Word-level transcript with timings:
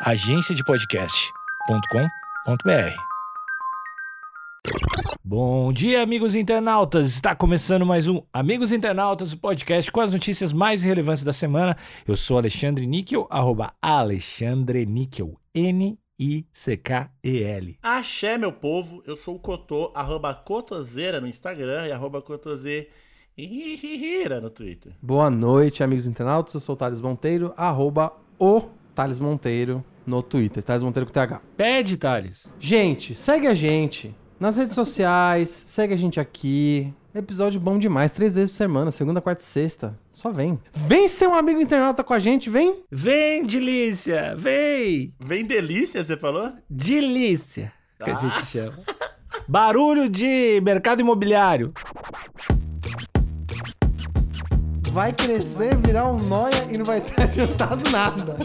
agenciadepodcast.com.br. 0.00 2.96
Bom 5.24 5.72
dia, 5.72 6.02
amigos 6.02 6.36
internautas! 6.36 7.08
Está 7.08 7.34
começando 7.34 7.84
mais 7.84 8.06
um 8.06 8.22
Amigos 8.32 8.70
Internautas, 8.70 9.32
o 9.32 9.38
podcast 9.38 9.90
com 9.90 10.00
as 10.00 10.12
notícias 10.12 10.52
mais 10.52 10.84
relevantes 10.84 11.24
da 11.24 11.32
semana. 11.32 11.76
Eu 12.06 12.16
sou 12.16 12.38
Alexandre 12.38 12.86
Níquel, 12.86 13.26
arroba 13.28 13.74
Alexandre 13.82 14.86
Níquel, 14.86 15.34
N-I-C-K-E-L. 15.52 15.98
Axé, 17.82 18.38
meu 18.38 18.52
povo, 18.52 19.02
eu 19.04 19.16
sou 19.16 19.34
o 19.34 19.40
Cotô, 19.40 19.90
arroba 19.96 20.32
Cotoseira 20.32 21.20
no 21.20 21.26
Instagram 21.26 21.88
e 21.88 21.92
arroba 21.92 22.22
Cotoseira 22.22 22.86
no 24.40 24.48
Twitter. 24.48 24.92
Boa 25.02 25.28
noite, 25.28 25.82
amigos 25.82 26.06
internautas. 26.06 26.54
Eu 26.54 26.60
sou 26.60 26.76
o 26.76 26.78
Thales 26.78 27.00
Monteiro, 27.00 27.52
arroba 27.56 28.12
o 28.38 28.77
Thales 28.98 29.20
Monteiro 29.20 29.84
no 30.04 30.24
Twitter. 30.24 30.60
Thales 30.60 30.82
Monteiro 30.82 31.06
com 31.06 31.12
TH. 31.12 31.40
Pede, 31.56 31.96
Thales. 31.96 32.52
Gente, 32.58 33.14
segue 33.14 33.46
a 33.46 33.54
gente 33.54 34.12
nas 34.40 34.56
redes 34.56 34.74
sociais, 34.74 35.62
segue 35.68 35.94
a 35.94 35.96
gente 35.96 36.18
aqui. 36.18 36.92
Episódio 37.14 37.60
bom 37.60 37.78
demais, 37.78 38.10
três 38.10 38.32
vezes 38.32 38.50
por 38.50 38.56
semana, 38.56 38.90
segunda, 38.90 39.20
quarta 39.20 39.40
e 39.40 39.46
sexta. 39.46 39.96
Só 40.12 40.32
vem. 40.32 40.58
Vem 40.72 41.06
ser 41.06 41.28
um 41.28 41.34
amigo 41.34 41.60
internauta 41.60 42.02
com 42.02 42.12
a 42.12 42.18
gente, 42.18 42.50
vem. 42.50 42.82
Vem, 42.90 43.46
delícia! 43.46 44.34
Vem! 44.36 45.14
Vem 45.20 45.44
delícia, 45.44 46.02
você 46.02 46.16
falou? 46.16 46.52
Delícia! 46.68 47.72
Que 48.02 48.10
a 48.10 48.14
gente 48.14 48.46
chama. 48.46 48.78
Barulho 49.46 50.08
de 50.08 50.60
mercado 50.60 51.02
imobiliário. 51.02 51.72
Vai 54.90 55.12
crescer, 55.12 55.76
virar 55.76 56.10
um 56.10 56.18
noia 56.18 56.66
e 56.68 56.76
não 56.76 56.84
vai 56.84 57.00
ter 57.00 57.22
adiantado 57.22 57.88
nada. 57.90 58.36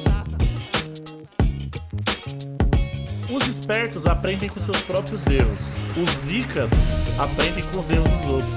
Os 3.33 3.47
espertos 3.47 4.05
aprendem 4.05 4.47
com 4.47 4.59
seus 4.59 4.79
próprios 4.83 5.25
erros. 5.25 5.59
Os 5.97 6.09
zicas 6.11 6.69
aprendem 7.17 7.63
com 7.63 7.79
os 7.79 7.89
erros 7.89 8.07
dos 8.07 8.29
outros. 8.29 8.53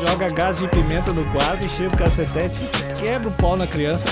Joga 0.00 0.30
gás 0.30 0.58
de 0.58 0.66
pimenta 0.68 1.12
no 1.12 1.30
quadro, 1.30 1.62
enche 1.62 1.86
o 1.86 1.90
cacetete, 1.90 2.56
quebra 2.98 3.28
o 3.28 3.32
pau 3.32 3.54
na 3.54 3.66
criança. 3.66 4.06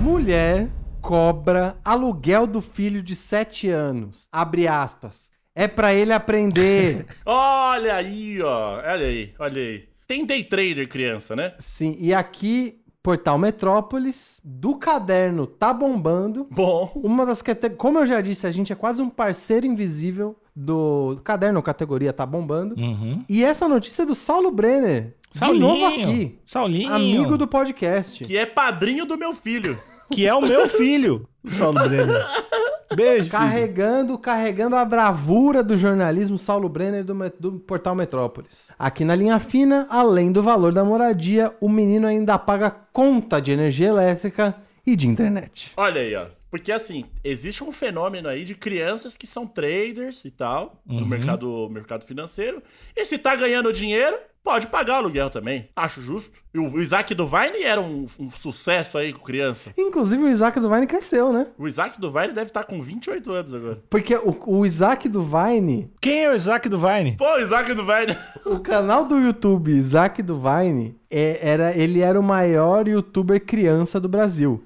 Mulher 0.00 0.68
cobra 1.00 1.76
aluguel 1.84 2.46
do 2.46 2.60
filho 2.60 3.02
de 3.02 3.16
7 3.16 3.68
anos. 3.70 4.28
Abre 4.30 4.68
aspas. 4.68 5.32
É 5.52 5.66
pra 5.66 5.92
ele 5.92 6.12
aprender. 6.12 7.06
Olha 7.26 7.96
aí, 7.96 8.40
ó. 8.40 8.76
Olha 8.76 9.06
aí, 9.06 9.34
olha 9.36 9.60
aí. 9.60 9.88
Tem 10.06 10.24
day 10.24 10.44
trader 10.44 10.88
criança, 10.88 11.34
né? 11.34 11.54
Sim, 11.58 11.96
e 11.98 12.14
aqui, 12.14 12.80
Portal 13.02 13.38
Metrópolis, 13.38 14.40
do 14.44 14.76
caderno 14.76 15.46
Tá 15.46 15.72
Bombando. 15.72 16.46
Bom. 16.50 16.90
Uma 16.96 17.24
das 17.24 17.40
categorias. 17.40 17.78
Como 17.78 17.98
eu 17.98 18.06
já 18.06 18.20
disse, 18.20 18.46
a 18.46 18.50
gente 18.50 18.72
é 18.72 18.76
quase 18.76 19.00
um 19.00 19.08
parceiro 19.08 19.66
invisível 19.66 20.36
do 20.54 21.18
caderno 21.24 21.62
categoria 21.62 22.12
Tá 22.12 22.26
Bombando. 22.26 22.74
Uhum. 22.76 23.24
E 23.28 23.44
essa 23.44 23.68
notícia 23.68 24.02
é 24.02 24.06
do 24.06 24.14
Saulo 24.14 24.50
Brenner. 24.50 25.16
De 25.30 25.52
novo 25.52 25.86
aqui. 25.86 26.38
Saulinho. 26.44 26.92
Amigo 26.92 27.36
do 27.36 27.46
podcast. 27.46 28.24
Que 28.24 28.36
é 28.36 28.46
padrinho 28.46 29.04
do 29.04 29.16
meu 29.16 29.34
filho. 29.34 29.78
Que 30.10 30.26
é 30.26 30.34
o 30.34 30.40
meu 30.40 30.68
filho, 30.68 31.28
o 31.44 31.50
Saulo 31.50 31.80
Brenner. 31.80 32.26
Beijo, 32.94 33.24
filho. 33.24 33.30
Carregando, 33.30 34.18
carregando 34.18 34.76
a 34.76 34.84
bravura 34.84 35.62
do 35.62 35.76
jornalismo 35.76 36.38
Saulo 36.38 36.68
Brenner 36.68 37.04
do, 37.04 37.14
do 37.38 37.52
Portal 37.60 37.94
Metrópolis. 37.94 38.70
Aqui 38.78 39.04
na 39.04 39.14
linha 39.14 39.38
fina, 39.38 39.86
além 39.90 40.32
do 40.32 40.42
valor 40.42 40.72
da 40.72 40.84
moradia, 40.84 41.54
o 41.60 41.68
menino 41.68 42.06
ainda 42.06 42.38
paga 42.38 42.70
conta 42.70 43.40
de 43.40 43.52
energia 43.52 43.88
elétrica 43.88 44.54
e 44.86 44.96
de 44.96 45.08
internet. 45.08 45.72
Olha 45.76 46.00
aí, 46.00 46.14
ó. 46.14 46.26
Porque 46.50 46.72
assim, 46.72 47.04
existe 47.22 47.62
um 47.62 47.70
fenômeno 47.72 48.26
aí 48.26 48.42
de 48.42 48.54
crianças 48.54 49.16
que 49.16 49.26
são 49.26 49.46
traders 49.46 50.24
e 50.24 50.30
tal, 50.30 50.80
no 50.86 51.04
mercado, 51.04 51.68
mercado 51.70 52.06
financeiro. 52.06 52.62
E 52.96 53.04
se 53.04 53.18
tá 53.18 53.36
ganhando 53.36 53.70
dinheiro, 53.70 54.16
pode 54.48 54.66
pagar 54.68 54.94
o 54.94 54.96
aluguel 55.00 55.28
também. 55.28 55.68
Acho 55.76 56.00
justo. 56.00 56.38
E 56.54 56.58
o 56.58 56.80
Isaac 56.80 57.14
do 57.14 57.26
Vine 57.26 57.62
era 57.62 57.78
um, 57.82 58.06
um 58.18 58.30
sucesso 58.30 58.96
aí 58.96 59.12
com 59.12 59.20
criança. 59.22 59.74
Inclusive 59.76 60.22
o 60.24 60.28
Isaac 60.28 60.58
do 60.58 60.70
Vine 60.70 60.86
cresceu, 60.86 61.30
né? 61.30 61.48
O 61.58 61.68
Isaac 61.68 62.00
do 62.00 62.10
Vine 62.10 62.28
deve 62.32 62.48
estar 62.48 62.64
com 62.64 62.80
28 62.80 63.30
anos 63.30 63.54
agora. 63.54 63.82
Porque 63.90 64.16
o, 64.16 64.34
o 64.46 64.64
Isaac 64.64 65.06
do 65.06 65.22
Vine, 65.22 65.92
Quem 66.00 66.24
é 66.24 66.30
o 66.30 66.34
Isaac 66.34 66.66
do 66.66 66.78
Vine? 66.78 67.14
Pô, 67.18 67.30
o 67.30 67.40
Isaac 67.40 67.74
do 67.74 67.84
Vine. 67.84 68.16
o 68.46 68.58
canal 68.60 69.04
do 69.04 69.18
YouTube 69.18 69.70
Isaac 69.70 70.22
do 70.22 70.40
Vine, 70.40 70.96
é- 71.10 71.38
era, 71.42 71.76
ele 71.76 72.00
era 72.00 72.18
o 72.18 72.22
maior 72.22 72.86
youtuber 72.86 73.40
criança 73.44 73.98
do 73.98 74.08
Brasil. 74.08 74.62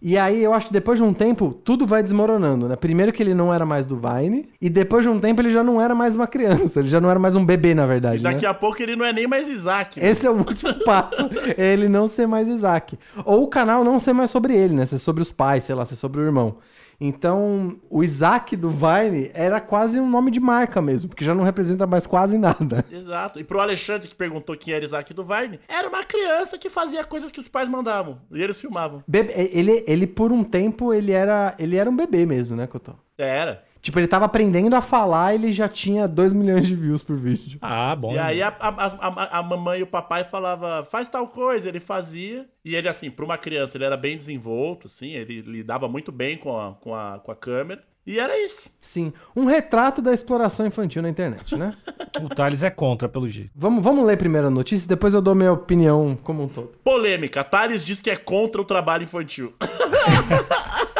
E 0.00 0.18
aí 0.18 0.42
eu 0.42 0.52
acho 0.52 0.66
que 0.66 0.72
depois 0.72 0.98
de 0.98 1.04
um 1.04 1.12
tempo, 1.12 1.54
tudo 1.64 1.86
vai 1.86 2.02
desmoronando, 2.02 2.68
né? 2.68 2.76
Primeiro 2.76 3.12
que 3.12 3.22
ele 3.22 3.34
não 3.34 3.52
era 3.54 3.64
mais 3.64 3.86
do 3.86 3.96
Vine, 3.96 4.48
e 4.60 4.68
depois 4.68 5.04
de 5.04 5.08
um 5.08 5.20
tempo 5.20 5.40
ele 5.40 5.50
já 5.50 5.62
não 5.62 5.80
era 5.80 5.94
mais 5.94 6.14
uma 6.14 6.26
criança, 6.26 6.80
ele 6.80 6.88
já 6.88 7.00
não 7.00 7.08
era 7.10 7.18
mais 7.18 7.34
um 7.36 7.44
bebê, 7.44 7.74
na 7.74 7.86
verdade. 7.86 8.18
E 8.18 8.22
daqui 8.22 8.42
né? 8.42 8.48
a 8.48 8.54
pouco 8.54 8.82
ele 8.82 8.96
não 8.96 9.04
é 9.04 9.12
nem 9.12 9.26
mais 9.26 9.48
Isaac. 9.48 10.00
Esse 10.00 10.26
é 10.26 10.30
o 10.30 10.36
último 10.36 10.74
passo, 10.84 11.30
é 11.56 11.72
ele 11.72 11.88
não 11.88 12.06
ser 12.06 12.26
mais 12.26 12.48
Isaac. 12.48 12.98
Ou 13.24 13.44
o 13.44 13.48
canal 13.48 13.84
não 13.84 13.98
ser 13.98 14.12
mais 14.12 14.30
sobre 14.30 14.54
ele, 14.54 14.74
né? 14.74 14.86
Ser 14.86 14.98
sobre 14.98 15.22
os 15.22 15.30
pais, 15.30 15.64
sei 15.64 15.74
lá, 15.74 15.84
ser 15.84 15.96
sobre 15.96 16.20
o 16.20 16.24
irmão. 16.24 16.56
Então, 17.04 17.76
o 17.90 18.04
Isaac 18.04 18.54
do 18.56 18.70
Vine 18.70 19.30
era 19.34 19.60
quase 19.60 19.98
um 19.98 20.08
nome 20.08 20.30
de 20.30 20.38
marca 20.38 20.80
mesmo, 20.80 21.08
porque 21.08 21.24
já 21.24 21.34
não 21.34 21.42
representa 21.42 21.86
mais 21.86 22.06
quase 22.06 22.38
nada. 22.38 22.84
Exato. 22.92 23.40
E 23.40 23.44
pro 23.44 23.58
Alexandre 23.60 24.06
que 24.08 24.14
perguntou 24.14 24.56
quem 24.56 24.72
era 24.72 24.84
Isaac 24.84 25.12
do 25.12 25.24
Vine, 25.24 25.58
era 25.68 25.88
uma 25.88 26.04
criança 26.04 26.56
que 26.56 26.70
fazia 26.70 27.02
coisas 27.04 27.30
que 27.32 27.40
os 27.40 27.48
pais 27.48 27.68
mandavam. 27.68 28.18
E 28.30 28.40
eles 28.42 28.60
filmavam. 28.60 29.02
Bebe- 29.08 29.32
ele, 29.34 29.82
ele, 29.86 30.06
por 30.06 30.30
um 30.30 30.44
tempo, 30.44 30.94
ele 30.94 31.10
era, 31.12 31.54
ele 31.58 31.76
era 31.76 31.90
um 31.90 31.96
bebê 31.96 32.24
mesmo, 32.24 32.56
né, 32.56 32.66
Cotô? 32.66 32.92
Era. 33.18 33.64
Tipo, 33.82 33.98
ele 33.98 34.06
tava 34.06 34.24
aprendendo 34.26 34.76
a 34.76 34.80
falar 34.80 35.34
ele 35.34 35.52
já 35.52 35.68
tinha 35.68 36.06
2 36.06 36.32
milhões 36.32 36.66
de 36.68 36.74
views 36.76 37.02
por 37.02 37.16
vídeo. 37.16 37.58
Ah, 37.60 37.94
bom. 37.96 38.12
E 38.14 38.18
aí 38.18 38.40
a, 38.40 38.48
a, 38.60 38.68
a- 38.86 39.38
a 39.40 39.42
mamãe 39.42 39.80
e 39.80 39.82
o 39.82 39.86
papai 39.88 40.22
falava 40.22 40.86
faz 40.88 41.08
tal 41.08 41.26
coisa, 41.26 41.68
ele 41.68 41.80
fazia. 41.80 42.46
E 42.64 42.76
ele, 42.76 42.88
assim, 42.88 43.10
pra 43.10 43.24
uma 43.24 43.36
criança, 43.36 43.76
ele 43.76 43.82
era 43.84 43.96
bem 43.96 44.16
desenvolto, 44.16 44.86
assim, 44.86 45.10
ele 45.14 45.40
lidava 45.42 45.88
muito 45.88 46.12
bem 46.12 46.36
com 46.38 46.56
a, 46.56 46.74
com 46.74 46.94
a, 46.94 47.18
com 47.18 47.32
a 47.32 47.34
câmera. 47.36 47.82
E 48.06 48.18
era 48.18 48.36
isso. 48.44 48.68
Sim, 48.80 49.12
um 49.34 49.44
retrato 49.44 50.00
da 50.02 50.12
exploração 50.12 50.66
infantil 50.66 51.02
na 51.02 51.08
internet, 51.08 51.56
né? 51.56 51.74
O 52.22 52.28
Thales 52.28 52.62
é 52.62 52.68
contra, 52.70 53.08
pelo 53.08 53.26
jeito. 53.28 53.50
vamos, 53.54 53.82
vamos 53.82 54.04
ler 54.06 54.16
primeiro 54.18 54.46
a 54.48 54.50
notícia, 54.50 54.86
depois 54.88 55.14
eu 55.14 55.22
dou 55.22 55.34
minha 55.34 55.52
opinião 55.52 56.16
como 56.22 56.42
um 56.44 56.48
todo. 56.48 56.72
Polêmica. 56.84 57.42
Thales 57.42 57.84
diz 57.84 58.00
que 58.00 58.10
é 58.10 58.16
contra 58.16 58.60
o 58.60 58.64
trabalho 58.64 59.02
infantil. 59.04 59.54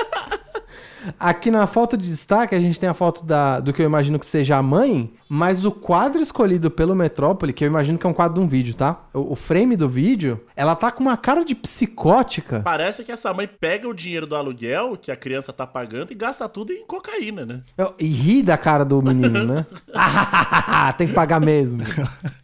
Aqui 1.19 1.51
na 1.51 1.67
foto 1.67 1.97
de 1.97 2.09
destaque, 2.09 2.55
a 2.55 2.61
gente 2.61 2.79
tem 2.79 2.89
a 2.89 2.95
foto 2.95 3.25
da, 3.25 3.61
do 3.61 3.73
que 3.73 3.83
eu 3.83 3.87
imagino 3.87 4.19
que 4.19 4.27
seja 4.27 4.57
a 4.57 4.63
mãe, 4.63 5.13
mas 5.29 5.65
o 5.65 5.73
quadro 5.73 6.21
escolhido 6.21 6.71
pelo 6.71 6.95
Metrópole, 6.95 7.53
que 7.53 7.65
eu 7.65 7.69
imagino 7.69 7.99
que 7.99 8.07
é 8.07 8.11
um 8.11 8.13
quadro 8.13 8.35
de 8.35 8.41
um 8.41 8.49
vídeo, 8.49 8.75
tá? 8.75 9.01
O, 9.15 9.33
o 9.33 9.37
frame 9.37 9.77
do 9.77 9.89
vídeo, 9.89 10.41
ela 10.55 10.75
tá 10.77 10.91
com 10.91 11.01
uma 11.03 11.17
cara 11.17 11.45
de 11.45 11.55
psicótica. 11.55 12.61
Parece 12.61 13.05
que 13.05 13.13
essa 13.13 13.33
mãe 13.33 13.49
pega 13.49 13.89
o 13.89 13.95
dinheiro 13.95 14.27
do 14.27 14.37
aluguel 14.37 14.97
que 14.97 15.11
a 15.11 15.17
criança 15.17 15.53
tá 15.53 15.67
pagando 15.67 16.13
e 16.13 16.15
gasta 16.15 16.49
tudo 16.49 16.73
em 16.73 16.85
cocaína, 16.87 17.45
né? 17.47 17.63
Eu- 17.77 17.95
E 17.99 18.07
ri 18.07 18.43
da 18.43 18.57
cara 18.59 18.85
do 18.85 19.01
menino, 19.03 19.45
né? 19.45 19.67
tem 20.99 21.09
que 21.09 21.15
pagar 21.15 21.41
mesmo. 21.41 21.83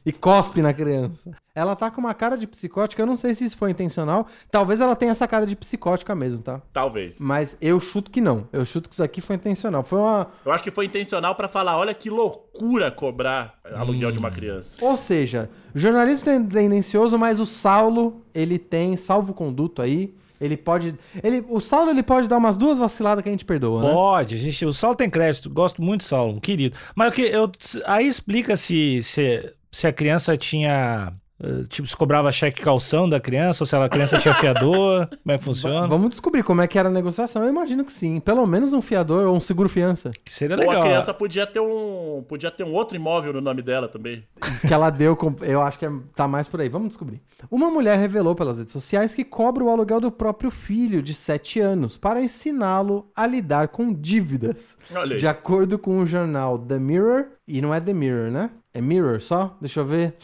E 0.04 0.12
cospe 0.12 0.62
na 0.62 0.72
criança. 0.72 1.30
Ela 1.54 1.74
tá 1.74 1.90
com 1.90 2.00
uma 2.00 2.14
cara 2.14 2.36
de 2.36 2.46
psicótica, 2.46 3.02
eu 3.02 3.06
não 3.06 3.16
sei 3.16 3.34
se 3.34 3.44
isso 3.44 3.56
foi 3.58 3.70
intencional. 3.72 4.26
Talvez 4.50 4.80
ela 4.80 4.94
tenha 4.94 5.10
essa 5.10 5.26
cara 5.26 5.44
de 5.44 5.56
psicótica 5.56 6.14
mesmo, 6.14 6.40
tá? 6.40 6.60
Talvez. 6.72 7.20
Mas 7.20 7.56
eu 7.60 7.80
chuto 7.80 8.10
que 8.12 8.20
não. 8.20 8.47
Eu 8.52 8.64
chuto 8.64 8.88
que 8.88 8.94
isso 8.94 9.02
aqui 9.02 9.20
foi 9.20 9.36
intencional. 9.36 9.82
Foi 9.82 9.98
uma. 9.98 10.26
Eu 10.44 10.52
acho 10.52 10.62
que 10.64 10.70
foi 10.70 10.86
intencional 10.86 11.34
pra 11.34 11.48
falar, 11.48 11.76
olha 11.76 11.92
que 11.94 12.08
loucura 12.10 12.90
cobrar 12.90 13.58
aluguel 13.74 14.10
de 14.10 14.18
uma 14.18 14.30
criança. 14.30 14.76
Ou 14.80 14.96
seja, 14.96 15.48
jornalismo 15.74 16.24
ten- 16.24 16.44
tendencioso, 16.46 17.18
mas 17.18 17.38
o 17.40 17.46
Saulo, 17.46 18.22
ele 18.34 18.58
tem 18.58 18.96
salvo-conduto 18.96 19.82
aí. 19.82 20.14
Ele 20.40 20.56
pode. 20.56 20.94
Ele, 21.22 21.44
o 21.48 21.58
Saulo 21.60 21.90
ele 21.90 22.02
pode 22.02 22.28
dar 22.28 22.36
umas 22.36 22.56
duas 22.56 22.78
vaciladas 22.78 23.22
que 23.24 23.28
a 23.28 23.32
gente 23.32 23.44
perdoa, 23.44 23.82
né? 23.82 23.92
Pode, 23.92 24.36
a 24.36 24.38
gente, 24.38 24.64
o 24.64 24.72
Saulo 24.72 24.94
tem 24.94 25.10
crédito, 25.10 25.50
gosto 25.50 25.82
muito 25.82 26.02
do 26.02 26.04
Saulo, 26.04 26.34
um 26.36 26.40
querido. 26.40 26.76
Mas 26.94 27.08
o 27.10 27.12
que 27.12 27.22
eu, 27.22 27.50
aí 27.84 28.06
explica 28.06 28.56
se, 28.56 29.02
se, 29.02 29.52
se 29.72 29.86
a 29.88 29.92
criança 29.92 30.36
tinha. 30.36 31.12
Eh, 31.42 31.62
Tipo, 31.68 31.86
se 31.88 31.96
cobrava 31.96 32.30
cheque 32.32 32.60
calção 32.60 33.08
da 33.08 33.20
criança, 33.20 33.62
ou 33.62 33.66
se 33.66 33.74
a 33.76 33.88
criança 33.88 34.18
tinha 34.18 34.34
fiador, 34.34 35.06
como 35.08 35.32
é 35.34 35.38
que 35.38 35.44
funciona? 35.44 35.86
Vamos 35.86 36.10
descobrir 36.10 36.42
como 36.42 36.60
é 36.62 36.66
que 36.66 36.78
era 36.78 36.88
a 36.88 36.92
negociação. 36.92 37.42
Eu 37.44 37.50
imagino 37.50 37.84
que 37.84 37.92
sim. 37.92 38.20
Pelo 38.20 38.46
menos 38.46 38.72
um 38.72 38.80
fiador 38.82 39.26
ou 39.26 39.36
um 39.36 39.40
seguro-fiança. 39.40 40.10
Que 40.24 40.32
seria 40.32 40.56
Ou 40.56 40.60
legal. 40.60 40.82
a 40.82 40.84
criança 40.84 41.14
podia 41.14 41.46
ter 41.46 41.60
um. 41.60 42.24
Podia 42.28 42.50
ter 42.50 42.64
um 42.64 42.72
outro 42.72 42.96
imóvel 42.96 43.32
no 43.32 43.40
nome 43.40 43.62
dela 43.62 43.88
também. 43.88 44.24
que 44.66 44.72
ela 44.72 44.90
deu, 44.90 45.16
eu 45.42 45.62
acho 45.62 45.78
que 45.78 45.86
é- 45.86 45.92
tá 46.14 46.26
mais 46.28 46.46
por 46.48 46.60
aí. 46.60 46.68
Vamos 46.68 46.88
descobrir. 46.88 47.20
Uma 47.50 47.70
mulher 47.70 47.96
revelou 47.98 48.34
pelas 48.34 48.58
redes 48.58 48.72
sociais 48.72 49.14
que 49.14 49.24
cobra 49.24 49.62
o 49.64 49.68
aluguel 49.70 50.00
do 50.00 50.10
próprio 50.10 50.50
filho 50.50 51.02
de 51.02 51.14
7 51.14 51.60
anos 51.60 51.96
para 51.96 52.20
ensiná-lo 52.20 53.10
a 53.14 53.26
lidar 53.26 53.68
com 53.68 53.92
dívidas. 53.92 54.76
Olha 54.94 55.12
aí. 55.14 55.18
De 55.18 55.26
acordo 55.26 55.78
com 55.78 55.98
o 56.00 56.06
jornal 56.06 56.58
The 56.58 56.78
Mirror, 56.78 57.26
e 57.46 57.60
não 57.60 57.72
é 57.72 57.80
The 57.80 57.92
Mirror, 57.92 58.30
né? 58.30 58.50
É 58.74 58.80
Mirror 58.80 59.20
só? 59.20 59.56
Deixa 59.60 59.80
eu 59.80 59.86
ver. 59.86 60.16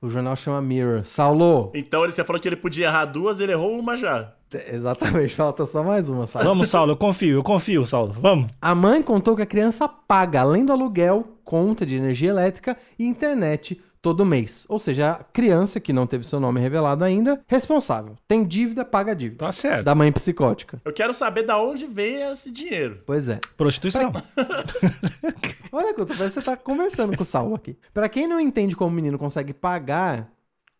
O 0.00 0.08
jornal 0.08 0.36
chama 0.36 0.62
Mirror. 0.62 1.04
Saulo, 1.04 1.72
Então 1.74 2.04
ele, 2.04 2.12
você 2.12 2.22
falou 2.22 2.40
que 2.40 2.48
ele 2.48 2.56
podia 2.56 2.86
errar 2.86 3.04
duas, 3.06 3.40
ele 3.40 3.52
errou 3.52 3.78
uma 3.78 3.96
já. 3.96 4.32
exatamente, 4.70 5.34
falta 5.34 5.66
só 5.66 5.82
mais 5.82 6.08
uma, 6.08 6.26
Saulo. 6.26 6.48
Vamos, 6.48 6.68
Saulo, 6.68 6.92
eu 6.92 6.96
confio, 6.96 7.38
eu 7.38 7.42
confio, 7.42 7.84
Saulo. 7.84 8.12
Vamos. 8.12 8.46
A 8.60 8.74
mãe 8.74 9.02
contou 9.02 9.34
que 9.34 9.42
a 9.42 9.46
criança 9.46 9.88
paga, 9.88 10.42
além 10.42 10.64
do 10.64 10.72
aluguel, 10.72 11.24
conta 11.44 11.84
de 11.84 11.96
energia 11.96 12.30
elétrica 12.30 12.76
e 12.98 13.04
internet 13.04 13.80
todo 14.00 14.24
mês. 14.24 14.64
Ou 14.68 14.78
seja, 14.78 15.10
a 15.10 15.24
criança, 15.24 15.80
que 15.80 15.92
não 15.92 16.06
teve 16.06 16.26
seu 16.26 16.40
nome 16.40 16.60
revelado 16.60 17.04
ainda, 17.04 17.40
responsável. 17.46 18.16
Tem 18.26 18.44
dívida, 18.44 18.84
paga 18.84 19.12
a 19.12 19.14
dívida. 19.14 19.46
Tá 19.46 19.52
certo. 19.52 19.84
Da 19.84 19.94
mãe 19.94 20.10
psicótica. 20.12 20.80
Eu 20.84 20.92
quero 20.92 21.12
saber 21.12 21.42
da 21.42 21.60
onde 21.60 21.86
veio 21.86 22.32
esse 22.32 22.50
dinheiro. 22.50 23.02
Pois 23.04 23.28
é. 23.28 23.40
Prostituição. 23.56 24.12
Olha, 25.72 25.94
Couto, 25.94 26.14
parece 26.16 26.34
que 26.34 26.40
você 26.40 26.42
tá 26.42 26.56
conversando 26.56 27.16
com 27.16 27.22
o 27.22 27.26
Saulo 27.26 27.54
aqui. 27.54 27.76
Pra 27.92 28.08
quem 28.08 28.26
não 28.26 28.40
entende 28.40 28.74
como 28.74 28.90
o 28.90 28.94
menino 28.94 29.18
consegue 29.18 29.52
pagar. 29.52 30.30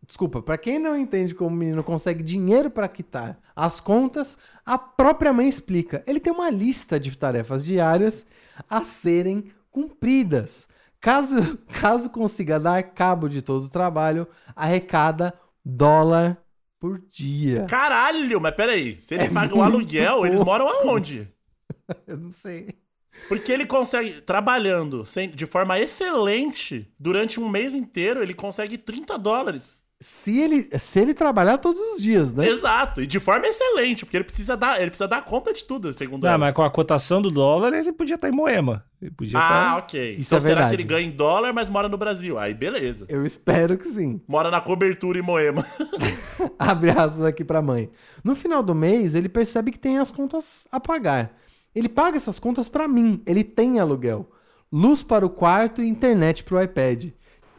Desculpa, 0.05 0.41
pra 0.41 0.57
quem 0.57 0.79
não 0.79 0.97
entende 0.97 1.35
como 1.35 1.55
o 1.55 1.59
menino 1.59 1.83
consegue 1.83 2.23
dinheiro 2.23 2.71
pra 2.71 2.87
quitar 2.87 3.37
as 3.55 3.79
contas, 3.79 4.37
a 4.65 4.77
própria 4.77 5.31
mãe 5.31 5.47
explica. 5.47 6.01
Ele 6.07 6.19
tem 6.19 6.33
uma 6.33 6.49
lista 6.49 6.99
de 6.99 7.15
tarefas 7.15 7.63
diárias 7.63 8.25
a 8.67 8.83
serem 8.83 9.51
cumpridas. 9.69 10.67
Caso, 11.01 11.57
caso 11.79 12.09
consiga 12.09 12.59
dar 12.59 12.81
cabo 12.83 13.27
de 13.29 13.41
todo 13.41 13.65
o 13.65 13.69
trabalho, 13.69 14.27
arrecada 14.55 15.33
dólar 15.63 16.37
por 16.79 16.99
dia. 17.09 17.65
Caralho, 17.65 18.39
mas 18.41 18.55
peraí. 18.55 19.01
Se 19.01 19.15
ele 19.15 19.25
É 19.25 19.29
paga 19.29 19.55
o 19.55 19.61
aluguel, 19.61 20.25
eles 20.25 20.37
pouco. 20.37 20.51
moram 20.51 20.67
aonde? 20.67 21.27
Eu 22.07 22.17
não 22.17 22.31
sei. 22.31 22.79
Porque 23.27 23.51
ele 23.51 23.65
consegue, 23.65 24.21
trabalhando 24.21 25.05
sem- 25.05 25.29
de 25.29 25.45
forma 25.45 25.77
excelente, 25.79 26.93
durante 26.99 27.39
um 27.39 27.49
mês 27.49 27.73
inteiro, 27.73 28.21
ele 28.23 28.33
consegue 28.33 28.77
30 28.77 29.17
dólares. 29.17 29.83
Se 30.01 30.39
ele, 30.39 30.69
se 30.79 30.97
ele 30.97 31.13
trabalhar 31.13 31.57
todos 31.57 31.77
os 31.77 32.01
dias, 32.01 32.33
né? 32.33 32.47
Exato. 32.47 33.01
E 33.01 33.05
de 33.07 33.19
forma 33.19 33.45
excelente, 33.45 34.05
porque 34.05 34.15
ele 34.15 34.23
precisa 34.23 34.55
dar, 34.55 34.77
ele 34.79 34.89
precisa 34.89 35.09
dar 35.09 35.25
conta 35.25 35.51
de 35.51 35.61
tudo, 35.65 35.93
segundo 35.93 36.23
Não, 36.23 36.29
ela. 36.29 36.37
mas 36.37 36.53
com 36.55 36.63
a 36.63 36.69
cotação 36.71 37.21
do 37.21 37.29
dólar, 37.29 37.73
ele 37.73 37.91
podia 37.91 38.15
estar 38.15 38.29
em 38.29 38.31
Moema. 38.31 38.85
Ele 39.01 39.11
podia 39.11 39.37
Ah, 39.37 39.41
estar... 39.41 39.77
ok. 39.79 40.13
Isso 40.15 40.29
então 40.29 40.37
é 40.37 40.41
será 40.41 40.53
verdade. 40.61 40.69
que 40.69 40.81
ele 40.81 40.87
ganha 40.87 41.05
em 41.07 41.11
dólar, 41.11 41.51
mas 41.51 41.69
mora 41.69 41.89
no 41.89 41.97
Brasil? 41.97 42.39
Aí 42.39 42.53
beleza. 42.53 43.05
Eu 43.09 43.25
espero 43.25 43.77
que 43.77 43.85
sim. 43.89 44.21
Mora 44.25 44.49
na 44.49 44.61
cobertura 44.61 45.19
em 45.19 45.21
Moema. 45.21 45.65
Abre 46.57 46.91
aspas 46.91 47.23
aqui 47.23 47.43
pra 47.43 47.61
mãe. 47.61 47.89
No 48.23 48.35
final 48.35 48.63
do 48.63 48.73
mês, 48.73 49.15
ele 49.15 49.27
percebe 49.27 49.69
que 49.71 49.79
tem 49.79 49.97
as 49.97 50.09
contas 50.11 50.65
a 50.71 50.79
pagar. 50.79 51.33
Ele 51.75 51.89
paga 51.89 52.15
essas 52.15 52.39
contas 52.39 52.69
pra 52.69 52.87
mim. 52.87 53.21
Ele 53.25 53.43
tem 53.43 53.79
aluguel. 53.79 54.31
Luz 54.71 55.03
para 55.03 55.25
o 55.25 55.29
quarto 55.29 55.81
e 55.81 55.87
internet 55.89 56.43
pro 56.43 56.61
iPad. 56.61 57.07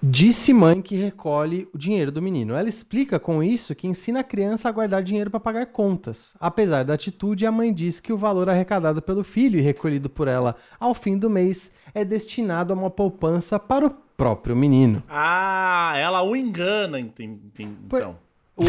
Disse 0.02 0.54
mãe 0.54 0.80
que 0.80 0.96
recolhe 0.96 1.68
o 1.74 1.78
dinheiro 1.78 2.10
do 2.10 2.22
menino. 2.22 2.54
Ela 2.54 2.70
explica 2.70 3.18
com 3.18 3.42
isso 3.42 3.74
que 3.74 3.86
ensina 3.86 4.20
a 4.20 4.24
criança 4.24 4.66
a 4.66 4.72
guardar 4.72 5.02
dinheiro 5.02 5.30
para 5.30 5.38
pagar 5.38 5.66
contas. 5.66 6.34
Apesar 6.40 6.84
da 6.84 6.94
atitude, 6.94 7.44
a 7.44 7.52
mãe 7.52 7.72
diz 7.72 8.00
que 8.00 8.10
o 8.12 8.16
valor 8.16 8.48
arrecadado 8.48 9.02
pelo 9.02 9.22
filho 9.22 9.58
e 9.58 9.62
recolhido 9.62 10.08
por 10.08 10.26
ela 10.26 10.56
ao 10.78 10.94
fim 10.94 11.18
do 11.18 11.28
mês 11.28 11.72
é 11.94 12.02
destinado 12.02 12.72
a 12.72 12.76
uma 12.76 12.88
poupança 12.90 13.58
para 13.58 13.86
o 13.86 13.90
próprio 14.16 14.56
menino. 14.56 15.02
ah, 15.08 15.92
ela 15.96 16.22
o 16.22 16.34
engana, 16.34 16.98
então. 16.98 18.16
O, 18.56 18.64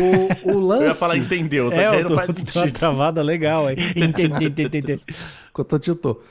o 0.54 0.60
lance. 0.60 0.84
Eu 0.84 0.89
ia 0.89 0.95
falar 0.95 1.18
entendeu, 1.18 1.69
só 1.69 1.75
que 1.77 1.81
É, 1.81 1.88
aí 1.88 1.98
eu 1.98 2.04
não 2.04 2.10
tô, 2.10 2.16
faz 2.16 2.30
uma 2.36 2.36
sentido. 2.45 2.74
travada 2.77 3.22
legal 3.22 3.68
aí. 3.68 3.75
Cotô 5.54 5.80
tiltou. 5.80 6.22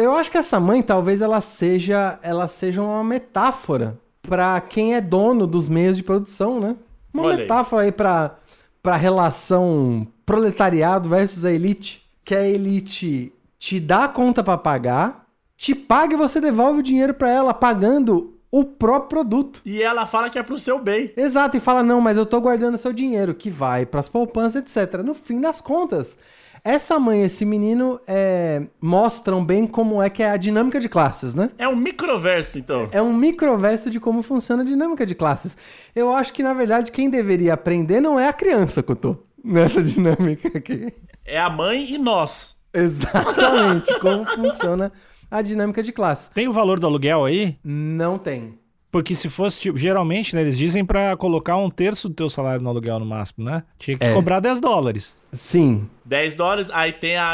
Eu 0.00 0.14
acho 0.16 0.30
que 0.30 0.38
essa 0.38 0.60
mãe 0.60 0.82
talvez 0.82 1.20
ela 1.20 1.40
seja, 1.40 2.18
ela 2.22 2.46
seja 2.46 2.80
uma 2.80 3.02
metáfora 3.02 3.98
pra 4.28 4.60
quem 4.60 4.94
é 4.94 5.00
dono 5.00 5.46
dos 5.46 5.68
meios 5.68 5.96
de 5.96 6.02
produção, 6.02 6.60
né? 6.60 6.76
Uma 7.12 7.24
Olha 7.24 7.36
aí. 7.36 7.42
metáfora 7.42 7.82
aí 7.84 7.92
pra 7.92 8.36
para 8.82 8.96
relação 8.96 10.06
proletariado 10.26 11.08
versus 11.08 11.42
a 11.42 11.50
elite, 11.50 12.02
que 12.22 12.34
a 12.34 12.46
elite 12.46 13.32
te 13.58 13.80
dá 13.80 14.04
a 14.04 14.08
conta 14.08 14.44
pra 14.44 14.58
pagar, 14.58 15.24
te 15.56 15.74
paga 15.74 16.12
e 16.12 16.18
você 16.18 16.38
devolve 16.38 16.80
o 16.80 16.82
dinheiro 16.82 17.14
pra 17.14 17.30
ela 17.30 17.54
pagando 17.54 18.34
o 18.50 18.62
próprio 18.62 19.08
produto. 19.08 19.62
E 19.64 19.82
ela 19.82 20.04
fala 20.04 20.28
que 20.28 20.38
é 20.38 20.42
pro 20.42 20.58
seu 20.58 20.78
bem. 20.78 21.10
Exato, 21.16 21.56
e 21.56 21.60
fala: 21.60 21.82
não, 21.82 21.98
mas 21.98 22.18
eu 22.18 22.26
tô 22.26 22.38
guardando 22.42 22.76
seu 22.76 22.92
dinheiro, 22.92 23.34
que 23.34 23.48
vai 23.48 23.86
pras 23.86 24.06
poupanças, 24.06 24.56
etc. 24.62 25.02
No 25.02 25.14
fim 25.14 25.40
das 25.40 25.62
contas, 25.62 26.18
essa 26.64 26.98
mãe 26.98 27.20
e 27.20 27.24
esse 27.24 27.44
menino 27.44 28.00
é, 28.08 28.62
mostram 28.80 29.44
bem 29.44 29.66
como 29.66 30.02
é 30.02 30.08
que 30.08 30.22
é 30.22 30.30
a 30.30 30.36
dinâmica 30.38 30.80
de 30.80 30.88
classes, 30.88 31.34
né? 31.34 31.50
É 31.58 31.68
um 31.68 31.76
microverso, 31.76 32.58
então. 32.58 32.88
É 32.90 33.02
um 33.02 33.12
microverso 33.12 33.90
de 33.90 34.00
como 34.00 34.22
funciona 34.22 34.62
a 34.62 34.66
dinâmica 34.66 35.04
de 35.04 35.14
classes. 35.14 35.56
Eu 35.94 36.10
acho 36.14 36.32
que, 36.32 36.42
na 36.42 36.54
verdade, 36.54 36.90
quem 36.90 37.10
deveria 37.10 37.52
aprender 37.52 38.00
não 38.00 38.18
é 38.18 38.28
a 38.28 38.32
criança, 38.32 38.82
Couto, 38.82 39.18
nessa 39.44 39.82
dinâmica 39.84 40.56
aqui. 40.56 40.90
É 41.22 41.38
a 41.38 41.50
mãe 41.50 41.92
e 41.92 41.98
nós. 41.98 42.56
Exatamente 42.72 44.00
como 44.00 44.24
funciona 44.24 44.90
a 45.30 45.42
dinâmica 45.42 45.82
de 45.82 45.92
classe. 45.92 46.30
Tem 46.30 46.48
o 46.48 46.52
valor 46.52 46.80
do 46.80 46.86
aluguel 46.86 47.26
aí? 47.26 47.58
Não 47.62 48.18
tem. 48.18 48.58
Porque 48.94 49.12
se 49.12 49.28
fosse, 49.28 49.58
tipo, 49.60 49.76
geralmente, 49.76 50.36
né, 50.36 50.42
eles 50.42 50.56
dizem 50.56 50.84
pra 50.84 51.16
colocar 51.16 51.56
um 51.56 51.68
terço 51.68 52.08
do 52.08 52.14
teu 52.14 52.30
salário 52.30 52.62
no 52.62 52.68
aluguel 52.70 53.00
no 53.00 53.04
máximo, 53.04 53.44
né? 53.44 53.64
Tinha 53.76 53.98
que 53.98 54.06
É. 54.06 54.14
cobrar 54.14 54.38
10 54.38 54.60
dólares. 54.60 55.16
Sim. 55.32 55.90
10 56.04 56.36
dólares, 56.36 56.70
aí 56.70 56.92
tem 56.92 57.16
a, 57.16 57.26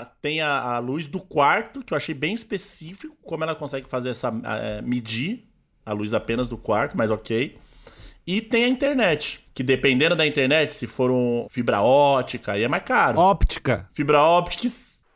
a- 0.00 0.04
tem 0.22 0.40
a, 0.40 0.48
a 0.76 0.78
luz 0.78 1.06
do 1.08 1.20
quarto, 1.20 1.82
que 1.84 1.92
eu 1.92 1.96
achei 1.98 2.14
bem 2.14 2.32
específico, 2.32 3.14
como 3.26 3.44
ela 3.44 3.54
consegue 3.54 3.86
fazer 3.90 4.08
essa. 4.08 4.32
eh, 4.42 4.80
medir 4.80 5.44
a 5.84 5.92
luz 5.92 6.14
apenas 6.14 6.48
do 6.48 6.56
quarto, 6.56 6.96
mas 6.96 7.10
ok. 7.10 7.58
E 8.26 8.40
tem 8.40 8.64
a 8.64 8.68
internet, 8.68 9.46
que 9.52 9.62
dependendo 9.62 10.16
da 10.16 10.26
internet, 10.26 10.72
se 10.72 10.86
for 10.86 11.10
um 11.10 11.46
fibra 11.50 11.82
ótica, 11.82 12.52
aí 12.52 12.62
é 12.62 12.68
mais 12.68 12.84
caro. 12.84 13.18
Óptica. 13.18 13.86
Fibra 13.92 14.22
óptica. 14.22 14.66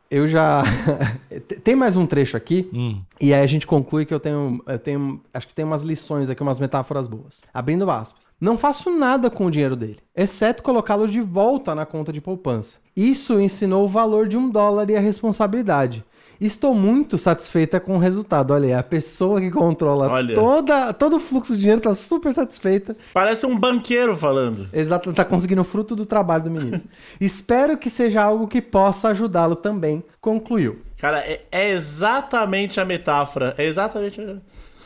Eu 0.09 0.27
já. 0.27 0.63
tem 1.63 1.75
mais 1.75 1.95
um 1.95 2.05
trecho 2.05 2.37
aqui. 2.37 2.69
Hum. 2.73 3.01
E 3.19 3.33
aí 3.33 3.41
a 3.41 3.47
gente 3.47 3.67
conclui 3.67 4.05
que 4.05 4.13
eu 4.13 4.19
tenho, 4.19 4.63
eu 4.65 4.79
tenho. 4.79 5.21
Acho 5.33 5.47
que 5.47 5.53
tem 5.53 5.65
umas 5.65 5.81
lições 5.81 6.29
aqui, 6.29 6.41
umas 6.41 6.59
metáforas 6.59 7.07
boas. 7.07 7.41
Abrindo 7.53 7.89
aspas. 7.89 8.27
Não 8.39 8.55
faço 8.57 8.91
nada 8.95 9.31
com 9.31 9.47
o 9.47 9.51
dinheiro 9.51 9.75
dele, 9.75 9.97
exceto 10.15 10.61
colocá-lo 10.61 11.07
de 11.07 11.19
volta 11.19 11.73
na 11.73 11.87
conta 11.87 12.13
de 12.13 12.21
poupança. 12.21 12.77
Isso 12.95 13.39
ensinou 13.39 13.83
o 13.85 13.87
valor 13.87 14.27
de 14.27 14.37
um 14.37 14.47
dólar 14.49 14.89
e 14.91 14.95
a 14.95 14.99
responsabilidade. 14.99 16.03
Estou 16.39 16.75
muito 16.75 17.17
satisfeita 17.17 17.79
com 17.79 17.95
o 17.95 17.99
resultado. 17.99 18.53
Olha 18.53 18.67
aí, 18.67 18.73
a 18.75 18.83
pessoa 18.83 19.41
que 19.41 19.49
controla 19.49 20.07
Olha. 20.07 20.35
toda, 20.35 20.93
todo 20.93 21.15
o 21.15 21.19
fluxo 21.19 21.53
de 21.55 21.61
dinheiro 21.61 21.81
tá 21.81 21.95
super 21.95 22.31
satisfeita. 22.31 22.95
Parece 23.11 23.47
um 23.47 23.57
banqueiro 23.57 24.15
falando. 24.15 24.69
Exato, 24.71 25.11
tá 25.13 25.25
conseguindo 25.25 25.61
o 25.61 25.63
fruto 25.63 25.95
do 25.95 26.05
trabalho 26.05 26.43
do 26.43 26.51
menino. 26.51 26.79
Espero 27.19 27.75
que 27.75 27.89
seja 27.89 28.21
algo 28.21 28.47
que 28.47 28.61
possa 28.61 29.07
ajudá-lo 29.09 29.55
também, 29.55 30.03
concluiu. 30.21 30.81
Cara, 30.99 31.21
é, 31.21 31.41
é 31.51 31.71
exatamente 31.71 32.79
a 32.79 32.85
metáfora. 32.85 33.55
É 33.57 33.65
exatamente. 33.65 34.21
a- 34.21 34.35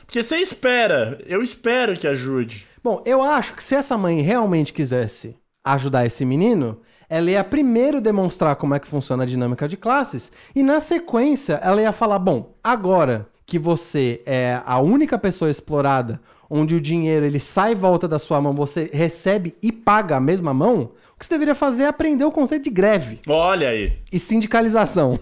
Porque 0.06 0.24
você 0.24 0.38
espera. 0.38 1.20
Eu 1.26 1.44
espero 1.44 1.98
que 1.98 2.08
ajude. 2.08 2.66
Bom, 2.84 3.02
eu 3.06 3.22
acho 3.22 3.54
que 3.54 3.64
se 3.64 3.76
essa 3.76 3.98
mãe 3.98 4.22
realmente 4.22 4.74
quisesse 4.74 5.38
ajudar 5.64 6.06
esse 6.06 6.26
menino, 6.26 6.80
ela 7.08 7.30
ia 7.30 7.44
primeiro 7.44 8.02
demonstrar 8.02 8.56
como 8.56 8.74
é 8.74 8.80
que 8.80 8.88
funciona 8.88 9.24
a 9.24 9.28
dinâmica 9.28 9.68
de 9.68 9.78
classes 9.78 10.32
e 10.56 10.64
na 10.64 10.80
sequência 10.80 11.60
ela 11.64 11.82
ia 11.82 11.92
falar: 11.92 12.18
bom, 12.18 12.56
agora 12.64 13.28
que 13.46 13.60
você 13.60 14.24
é 14.26 14.62
a 14.66 14.80
única 14.80 15.20
pessoa 15.20 15.52
explorada, 15.52 16.20
onde 16.50 16.74
o 16.74 16.82
dinheiro 16.82 17.26
ele 17.26 17.40
sai 17.40 17.74
e 17.74 17.76
volta 17.76 18.08
da 18.08 18.18
sua 18.18 18.42
mão, 18.42 18.54
você 18.54 18.90
recebe 18.94 19.56
e 19.62 19.72
paga 19.72 20.16
a 20.16 20.22
mesma 20.22 20.54
mão, 20.54 20.92
o 21.16 21.20
que 21.20 21.26
você 21.26 21.34
deveria 21.34 21.54
fazer 21.54 21.84
é 21.84 21.88
aprender 21.88 22.26
o 22.26 22.32
conceito 22.32 22.64
de 22.64 22.70
greve 22.70 23.20
Olha 23.28 23.70
aí. 23.70 24.00
e 24.12 24.18
sindicalização. 24.18 25.20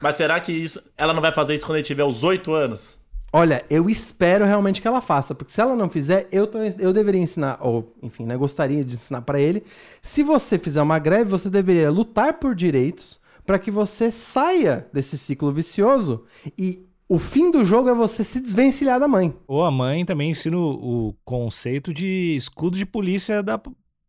Mas 0.00 0.14
será 0.16 0.40
que 0.40 0.52
isso, 0.52 0.82
ela 0.96 1.12
não 1.12 1.22
vai 1.22 1.32
fazer 1.32 1.54
isso 1.54 1.64
quando 1.64 1.76
ele 1.76 1.86
tiver 1.86 2.04
os 2.04 2.24
8 2.24 2.52
anos? 2.52 2.98
Olha, 3.36 3.64
eu 3.68 3.88
espero 3.90 4.44
realmente 4.44 4.80
que 4.80 4.88
ela 4.88 5.00
faça, 5.00 5.34
porque 5.34 5.52
se 5.52 5.60
ela 5.60 5.76
não 5.76 5.88
fizer, 5.88 6.26
eu, 6.32 6.46
tô- 6.46 6.58
eu 6.78 6.92
deveria 6.92 7.20
ensinar, 7.20 7.58
ou 7.60 7.94
enfim, 8.02 8.24
né, 8.24 8.36
gostaria 8.36 8.84
de 8.84 8.94
ensinar 8.94 9.22
pra 9.22 9.40
ele. 9.40 9.62
Se 10.02 10.22
você 10.22 10.58
fizer 10.58 10.80
uma 10.82 10.98
greve, 10.98 11.24
você 11.30 11.50
deveria 11.50 11.90
lutar 11.90 12.34
por 12.34 12.54
direitos 12.54 13.20
para 13.44 13.58
que 13.58 13.70
você 13.70 14.10
saia 14.10 14.86
desse 14.92 15.16
ciclo 15.16 15.52
vicioso 15.52 16.24
e 16.58 16.84
o 17.08 17.18
fim 17.18 17.50
do 17.52 17.64
jogo 17.64 17.88
é 17.88 17.94
você 17.94 18.24
se 18.24 18.40
desvencilhar 18.40 18.98
da 18.98 19.06
mãe. 19.06 19.32
Ou 19.46 19.62
a 19.64 19.70
mãe 19.70 20.04
também 20.04 20.30
ensina 20.30 20.56
o, 20.56 21.08
o 21.10 21.14
conceito 21.24 21.94
de 21.94 22.34
escudo 22.36 22.76
de 22.76 22.84
polícia 22.84 23.42
da- 23.42 23.60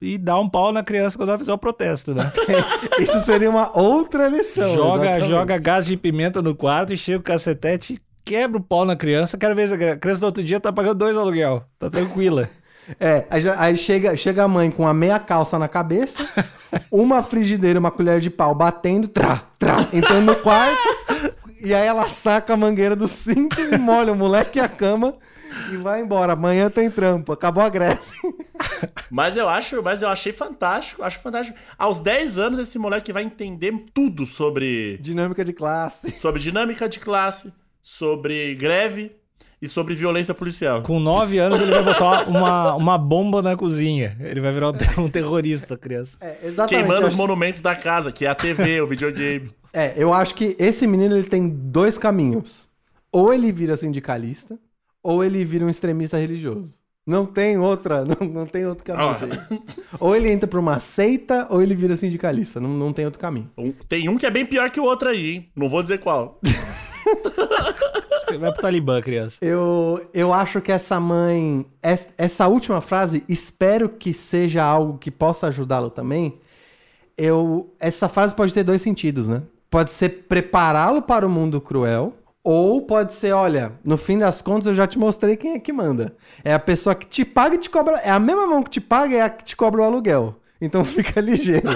e 0.01 0.17
dar 0.17 0.39
um 0.39 0.49
pau 0.49 0.71
na 0.71 0.83
criança 0.83 1.17
quando 1.17 1.29
ela 1.29 1.37
fizer 1.39 1.53
o 1.53 1.57
protesto, 1.57 2.13
né? 2.15 2.31
Isso 2.99 3.19
seria 3.21 3.49
uma 3.49 3.75
outra 3.77 4.27
lição. 4.27 4.73
joga, 4.73 5.03
exatamente. 5.05 5.27
joga 5.29 5.57
gás 5.59 5.85
de 5.85 5.95
pimenta 5.97 6.41
no 6.41 6.55
quarto 6.55 6.93
e 6.93 6.97
chega 6.97 7.19
o 7.19 7.23
cacetete 7.23 7.93
e 7.93 7.99
quebra 8.27 8.57
o 8.57 8.63
pau 8.63 8.85
na 8.85 8.95
criança. 8.95 9.37
Quero 9.37 9.55
ver 9.55 9.67
se 9.67 9.73
a 9.73 9.95
criança 9.97 10.21
do 10.21 10.25
outro 10.25 10.43
dia 10.43 10.59
tá 10.59 10.71
pagando 10.71 10.95
dois 10.95 11.15
aluguel. 11.17 11.63
Tá 11.79 11.89
tranquila. 11.89 12.49
É, 13.01 13.25
aí, 13.29 13.41
já- 13.41 13.59
aí 13.61 13.75
chega, 13.75 14.15
chega 14.15 14.45
a 14.45 14.47
mãe 14.47 14.71
com 14.71 14.87
a 14.87 14.93
meia 14.93 15.19
calça 15.19 15.59
na 15.59 15.67
cabeça, 15.67 16.25
uma 16.89 17.21
frigideira, 17.21 17.77
uma 17.77 17.91
colher 17.91 18.21
de 18.21 18.29
pau 18.29 18.55
batendo, 18.55 19.09
trá, 19.09 19.43
trá, 19.59 19.79
entrando 19.91 20.27
no 20.27 20.35
quarto, 20.37 20.79
e 21.61 21.73
aí 21.73 21.85
ela 21.85 22.05
saca 22.07 22.53
a 22.53 22.55
mangueira 22.55 22.95
do 22.95 23.05
cinto 23.05 23.59
e 23.59 23.77
molha 23.77 24.13
o 24.13 24.15
moleque 24.15 24.57
e 24.57 24.61
a 24.61 24.69
cama, 24.69 25.15
e 25.69 25.75
vai 25.75 25.99
embora. 25.99 26.31
Amanhã 26.31 26.69
tem 26.69 26.89
trampo, 26.89 27.33
acabou 27.33 27.61
a 27.61 27.67
greve. 27.67 27.99
Mas 29.11 29.35
eu 29.35 29.49
acho, 29.49 29.83
mas 29.83 30.01
eu 30.01 30.07
achei 30.07 30.31
fantástico, 30.31 31.03
acho 31.03 31.19
fantástico. 31.19 31.57
Aos 31.77 31.99
10 31.99 32.39
anos 32.39 32.57
esse 32.59 32.79
moleque 32.79 33.11
vai 33.11 33.23
entender 33.23 33.73
tudo 33.93 34.25
sobre 34.25 34.97
Dinâmica 35.01 35.43
de 35.43 35.51
classe. 35.51 36.17
sobre 36.19 36.39
dinâmica 36.41 36.87
de 36.87 36.99
classe, 36.99 37.51
sobre 37.89 38.53
greve 38.55 39.13
e 39.61 39.67
sobre 39.67 39.95
violência 39.95 40.33
policial. 40.33 40.81
Com 40.83 40.99
9 40.99 41.37
anos 41.39 41.61
ele 41.61 41.71
vai 41.71 41.83
botar 41.83 42.27
uma, 42.27 42.75
uma 42.75 42.97
bomba 42.97 43.41
na 43.41 43.55
cozinha. 43.55 44.17
Ele 44.19 44.41
vai 44.41 44.51
virar 44.51 44.69
um 44.71 44.73
ter- 44.73 44.99
um 44.99 45.09
terrorista, 45.09 45.77
criança. 45.77 46.17
É, 46.19 46.35
exatamente. 46.43 46.69
Queimando 46.69 47.01
eu 47.01 47.07
os 47.07 47.13
acho- 47.13 47.17
monumentos 47.17 47.61
da 47.61 47.73
casa, 47.77 48.11
que 48.11 48.25
é 48.25 48.29
a 48.29 48.35
TV, 48.35 48.81
o 48.81 48.87
videogame. 48.87 49.49
É, 49.71 49.93
eu 49.95 50.13
acho 50.13 50.35
que 50.35 50.53
esse 50.59 50.85
menino 50.85 51.15
ele 51.15 51.29
tem 51.29 51.47
dois 51.47 51.97
caminhos. 51.97 52.67
Ou 53.09 53.33
ele 53.33 53.53
vira 53.53 53.77
sindicalista, 53.77 54.59
ou 55.01 55.23
ele 55.23 55.45
vira 55.45 55.63
um 55.65 55.69
extremista 55.69 56.17
religioso. 56.17 56.73
Não 57.05 57.25
tem 57.25 57.57
outra, 57.57 58.03
não, 58.05 58.27
não 58.27 58.45
tem 58.45 58.65
outro 58.67 58.83
caminho. 58.83 59.07
Ah. 59.11 59.13
dele. 59.25 59.41
Ou 59.97 60.13
ele 60.13 60.29
entra 60.29 60.45
pra 60.45 60.59
uma 60.59 60.77
seita, 60.77 61.47
ou 61.49 61.61
ele 61.61 61.73
vira 61.73 61.95
sindicalista. 61.95 62.59
Não, 62.59 62.69
não 62.69 62.91
tem 62.91 63.05
outro 63.05 63.19
caminho. 63.19 63.49
Um- 63.57 63.71
tem 63.71 64.09
um 64.09 64.17
que 64.17 64.25
é 64.25 64.29
bem 64.29 64.45
pior 64.45 64.69
que 64.69 64.79
o 64.79 64.83
outro 64.83 65.07
aí, 65.07 65.29
hein? 65.31 65.49
Não 65.55 65.69
vou 65.69 65.81
dizer 65.81 65.99
qual. 65.99 66.37
Vai 68.39 68.51
pro 68.51 68.61
Talibã, 68.61 69.01
criança. 69.01 69.37
Eu, 69.41 70.05
eu 70.13 70.33
acho 70.33 70.59
que 70.61 70.71
essa 70.71 70.99
mãe. 70.99 71.65
es- 71.81 72.09
Essa 72.17 72.47
última 72.47 72.81
frase, 72.81 73.23
espero 73.29 73.87
que 73.89 74.11
seja 74.13 74.63
algo 74.63 74.97
que 74.97 75.09
possa 75.09 75.47
ajudá-lo 75.47 75.89
também. 75.89 76.37
Eu, 77.17 77.73
essa 77.79 78.07
frase 78.07 78.35
pode 78.35 78.53
ter 78.53 78.63
dois 78.63 78.81
sentidos, 78.81 79.27
né? 79.27 79.41
Pode 79.69 79.91
ser 79.91 80.25
prepará-lo 80.29 81.01
para 81.01 81.25
o 81.25 81.29
mundo 81.29 81.59
cruel, 81.59 82.13
ou 82.43 82.81
pode 82.83 83.13
ser, 83.13 83.33
olha, 83.33 83.73
no 83.83 83.97
fim 83.97 84.17
das 84.17 84.41
contas 84.41 84.67
eu 84.67 84.75
já 84.75 84.85
te 84.87 84.97
mostrei 84.99 85.35
quem 85.35 85.53
é 85.53 85.59
que 85.59 85.73
manda. 85.73 86.15
É 86.43 86.53
a 86.53 86.59
pessoa 86.59 86.93
que 86.95 87.05
te 87.05 87.25
paga 87.25 87.55
e 87.55 87.57
te 87.57 87.69
cobra. 87.69 87.95
É 87.99 88.09
a 88.11 88.19
mesma 88.19 88.45
mão 88.47 88.61
que 88.63 88.69
te 88.69 88.79
paga 88.81 89.15
é 89.15 89.21
a 89.21 89.29
que 89.29 89.43
te 89.43 89.55
cobra 89.55 89.81
o 89.81 89.83
aluguel. 89.83 90.35
Então 90.61 90.83
fica 90.85 91.19
ligeiro. 91.19 91.67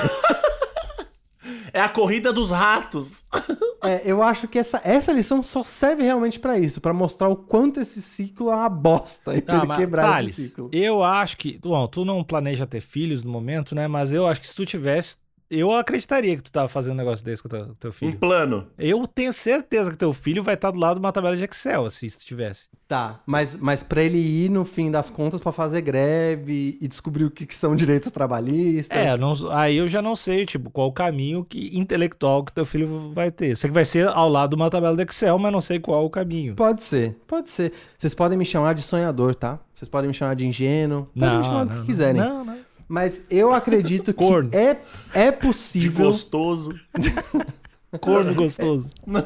É 1.74 1.82
a 1.82 1.90
corrida 1.90 2.32
dos 2.34 2.52
ratos. 2.52 3.26
É, 3.84 4.04
eu 4.06 4.22
acho 4.22 4.48
que 4.48 4.60
essa, 4.60 4.80
essa 4.84 5.12
lição 5.12 5.42
só 5.42 5.64
serve 5.64 6.04
realmente 6.04 6.40
pra 6.40 6.56
isso, 6.60 6.80
pra 6.80 6.94
mostrar 6.94 7.30
o 7.30 7.36
quanto 7.36 7.80
esse 7.80 8.00
ciclo 8.00 8.52
é 8.52 8.56
uma 8.56 8.70
bosta 8.70 9.36
e 9.36 9.42
pra 9.42 9.60
Ah, 9.60 9.64
ele 9.66 9.76
quebrar 9.76 10.04
Thales, 10.04 10.32
esse 10.38 10.50
ciclo. 10.50 10.70
Eu 10.72 11.04
acho 11.04 11.36
que. 11.38 11.58
Bom, 11.58 11.88
tu 11.88 12.06
não 12.06 12.24
planeja 12.24 12.68
ter 12.68 12.80
filhos 12.80 13.24
no 13.24 13.32
momento, 13.32 13.74
né? 13.74 13.88
Mas 13.88 14.14
eu 14.14 14.28
acho 14.28 14.40
que 14.40 14.48
se 14.48 14.54
tu 14.54 14.68
tivesse. 14.68 15.16
Eu 15.52 15.72
acreditaria 15.74 16.38
que 16.38 16.44
tu 16.44 16.52
tava 16.52 16.68
fazendo 16.70 16.94
um 16.94 16.98
negócio 16.98 17.26
desse 17.26 17.42
com 17.44 17.48
o 17.48 17.52
teu, 17.52 17.76
teu 17.80 17.90
Um 17.90 17.94
filho. 17.94 18.18
plano. 18.18 18.68
Eu 18.80 19.06
tenho 19.06 19.34
certeza 19.34 19.92
que 19.92 19.98
teu 19.98 20.14
filho 20.14 20.42
vai 20.42 20.54
estar 20.54 20.72
do 20.72 20.80
lado 20.80 20.94
de 20.96 21.00
uma 21.02 21.12
tabela 21.12 21.36
de 21.36 21.44
Excel, 21.44 21.86
assim, 21.86 22.08
se 22.08 22.26
tivesse. 22.26 22.70
Tá, 22.88 23.22
mas, 23.26 23.56
mas 23.56 23.84
pra 23.84 24.02
ele 24.04 24.18
ir, 24.18 24.50
no 24.50 24.66
fim 24.66 24.90
das 24.92 25.10
contas, 25.10 25.40
pra 25.40 25.52
fazer 25.52 25.82
greve 25.82 26.78
e 26.82 26.88
descobrir 26.88 27.24
o 27.26 27.32
que, 27.32 27.46
que 27.46 27.56
são 27.56 27.74
direitos 27.76 28.12
trabalhistas. 28.12 28.98
É, 28.98 29.18
não- 29.18 29.34
aí 29.52 29.78
eu 29.78 29.88
já 29.88 30.02
não 30.02 30.16
sei, 30.16 30.46
tipo, 30.46 30.70
qual 30.70 30.88
o 30.88 30.92
caminho 30.94 31.44
que, 31.46 31.78
intelectual 31.78 32.44
que 32.44 32.52
teu 32.54 32.66
filho 32.66 33.12
vai 33.14 33.32
ter. 33.32 33.56
Sei 33.58 33.70
que 33.70 33.74
vai 33.74 33.86
ser 33.86 34.08
ao 34.08 34.28
lado 34.30 34.52
de 34.52 34.56
uma 34.56 34.70
tabela 34.70 34.96
de 34.96 35.04
Excel, 35.04 35.38
mas 35.40 35.52
não 35.52 35.62
sei 35.62 35.80
qual 35.80 36.06
o 36.06 36.10
caminho. 36.10 36.56
Pode 36.56 36.84
ser, 36.84 37.16
pode 37.28 37.50
ser. 37.50 37.72
Vocês 37.98 38.14
podem 38.14 38.38
me 38.38 38.46
chamar 38.46 38.74
de 38.74 38.82
sonhador, 38.82 39.36
tá? 39.36 39.60
Vocês 39.74 39.88
podem 39.90 40.08
me 40.10 40.14
chamar 40.14 40.36
de 40.36 40.46
ingênuo. 40.46 41.08
Podem 41.18 41.38
me 41.40 41.44
chamar 41.44 41.66
do 41.66 41.80
que 41.82 41.86
quiserem. 41.88 42.22
Não, 42.22 42.46
não. 42.46 42.58
Mas 42.92 43.24
eu 43.30 43.54
acredito 43.54 44.14
que 44.14 44.22
Corno. 44.26 44.50
é, 44.54 44.78
é 45.14 45.32
De 45.32 45.38
possível. 45.38 46.08
gostoso. 46.08 46.76
Corno 48.02 48.36
gostoso. 48.36 48.90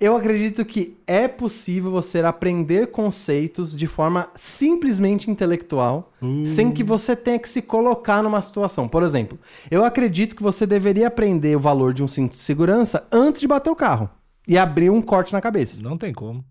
Eu 0.00 0.16
acredito 0.16 0.64
que 0.64 0.96
é 1.08 1.26
possível 1.26 1.90
você 1.90 2.20
aprender 2.20 2.88
conceitos 2.92 3.74
de 3.74 3.88
forma 3.88 4.28
simplesmente 4.34 5.28
intelectual, 5.28 6.12
sem 6.44 6.70
que 6.70 6.84
você 6.84 7.16
tenha 7.16 7.38
que 7.38 7.48
se 7.48 7.62
colocar 7.62 8.22
numa 8.22 8.40
situação. 8.40 8.86
Por 8.88 9.02
exemplo, 9.02 9.36
eu 9.70 9.84
acredito 9.84 10.36
que 10.36 10.42
você 10.42 10.66
deveria 10.66 11.08
aprender 11.08 11.56
o 11.56 11.60
valor 11.60 11.92
de 11.92 12.02
um 12.02 12.06
cinto 12.06 12.32
de 12.32 12.36
segurança 12.38 13.08
antes 13.12 13.40
de 13.40 13.48
bater 13.48 13.70
o 13.70 13.76
carro 13.76 14.08
e 14.46 14.56
abrir 14.56 14.88
um 14.88 15.02
corte 15.02 15.32
na 15.32 15.40
cabeça. 15.40 15.82
Não 15.82 15.98
tem 15.98 16.12
como. 16.12 16.44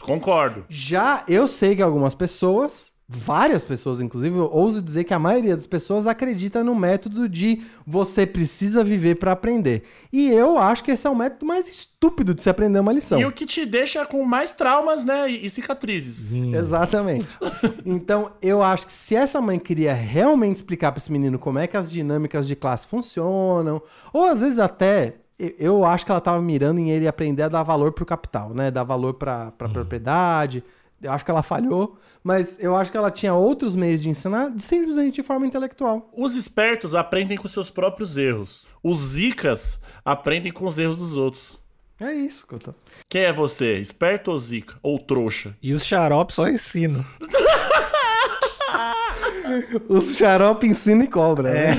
Concordo. 0.00 0.64
Já 0.68 1.24
eu 1.26 1.48
sei 1.48 1.74
que 1.74 1.80
algumas 1.82 2.14
pessoas, 2.14 2.92
várias 3.10 3.64
pessoas 3.64 4.00
inclusive, 4.02 4.36
eu 4.36 4.50
ouso 4.52 4.82
dizer 4.82 5.04
que 5.04 5.14
a 5.14 5.18
maioria 5.18 5.56
das 5.56 5.66
pessoas 5.66 6.06
acredita 6.06 6.62
no 6.62 6.74
método 6.74 7.26
de 7.26 7.62
você 7.86 8.26
precisa 8.26 8.84
viver 8.84 9.14
para 9.14 9.32
aprender. 9.32 9.84
E 10.12 10.30
eu 10.30 10.58
acho 10.58 10.84
que 10.84 10.90
esse 10.90 11.06
é 11.06 11.10
o 11.10 11.16
método 11.16 11.46
mais 11.46 11.66
estúpido 11.68 12.34
de 12.34 12.42
se 12.42 12.50
aprender 12.50 12.78
uma 12.80 12.92
lição. 12.92 13.18
E 13.18 13.24
o 13.24 13.32
que 13.32 13.46
te 13.46 13.64
deixa 13.64 14.04
com 14.04 14.22
mais 14.24 14.52
traumas, 14.52 15.04
né? 15.04 15.30
E, 15.30 15.46
e 15.46 15.50
cicatrizes. 15.50 16.34
Exatamente. 16.34 17.26
Então, 17.84 18.32
eu 18.42 18.62
acho 18.62 18.86
que 18.86 18.92
se 18.92 19.16
essa 19.16 19.40
mãe 19.40 19.58
queria 19.58 19.94
realmente 19.94 20.56
explicar 20.56 20.92
para 20.92 20.98
esse 20.98 21.10
menino 21.10 21.38
como 21.38 21.58
é 21.58 21.66
que 21.66 21.76
as 21.76 21.90
dinâmicas 21.90 22.46
de 22.46 22.54
classe 22.54 22.86
funcionam, 22.86 23.80
ou 24.12 24.26
às 24.26 24.40
vezes 24.42 24.58
até 24.58 25.16
eu- 25.58 25.84
acho 25.84 26.04
que 26.04 26.10
ela 26.12 26.20
tava 26.20 26.40
mirando 26.42 26.78
em 26.78 26.90
ele 26.90 27.08
aprender 27.08 27.44
a 27.44 27.48
dar 27.48 27.62
valor 27.62 27.92
pro 27.92 28.04
capital, 28.04 28.52
né? 28.52 28.70
Dar 28.70 28.84
valor 28.84 29.14
pra, 29.14 29.50
pra 29.52 29.68
propriedade. 29.68 30.62
Eu 31.00 31.12
acho 31.12 31.24
que 31.24 31.30
ela 31.30 31.42
falhou, 31.44 31.96
mas 32.24 32.62
eu 32.62 32.74
acho 32.74 32.90
que 32.90 32.96
ela 32.96 33.10
tinha 33.10 33.32
outros 33.32 33.76
meios 33.76 34.00
de 34.00 34.08
ensinar 34.08 34.50
de 34.50 34.62
simplesmente 34.62 35.14
de 35.14 35.22
forma 35.22 35.46
intelectual. 35.46 36.10
Os 36.16 36.34
espertos 36.34 36.94
aprendem 36.94 37.38
com 37.38 37.46
seus 37.46 37.70
próprios 37.70 38.16
erros. 38.16 38.66
Os 38.82 38.98
zicas 38.98 39.80
aprendem 40.04 40.50
com 40.50 40.66
os 40.66 40.78
erros 40.78 40.98
dos 40.98 41.16
outros. 41.16 41.58
É 42.00 42.12
isso, 42.12 42.46
Couto. 42.46 42.74
Quem 43.08 43.22
é 43.22 43.32
você? 43.32 43.76
Esperto 43.78 44.30
ou 44.30 44.38
zica? 44.38 44.76
Ou 44.82 44.98
trouxa? 44.98 45.56
E 45.62 45.72
os 45.72 45.84
xaropes 45.84 46.36
só 46.36 46.48
ensinam. 46.48 47.04
Os 49.88 50.14
xarope 50.14 50.66
ensina 50.66 51.04
e 51.04 51.06
cobra. 51.08 51.50
né? 51.50 51.74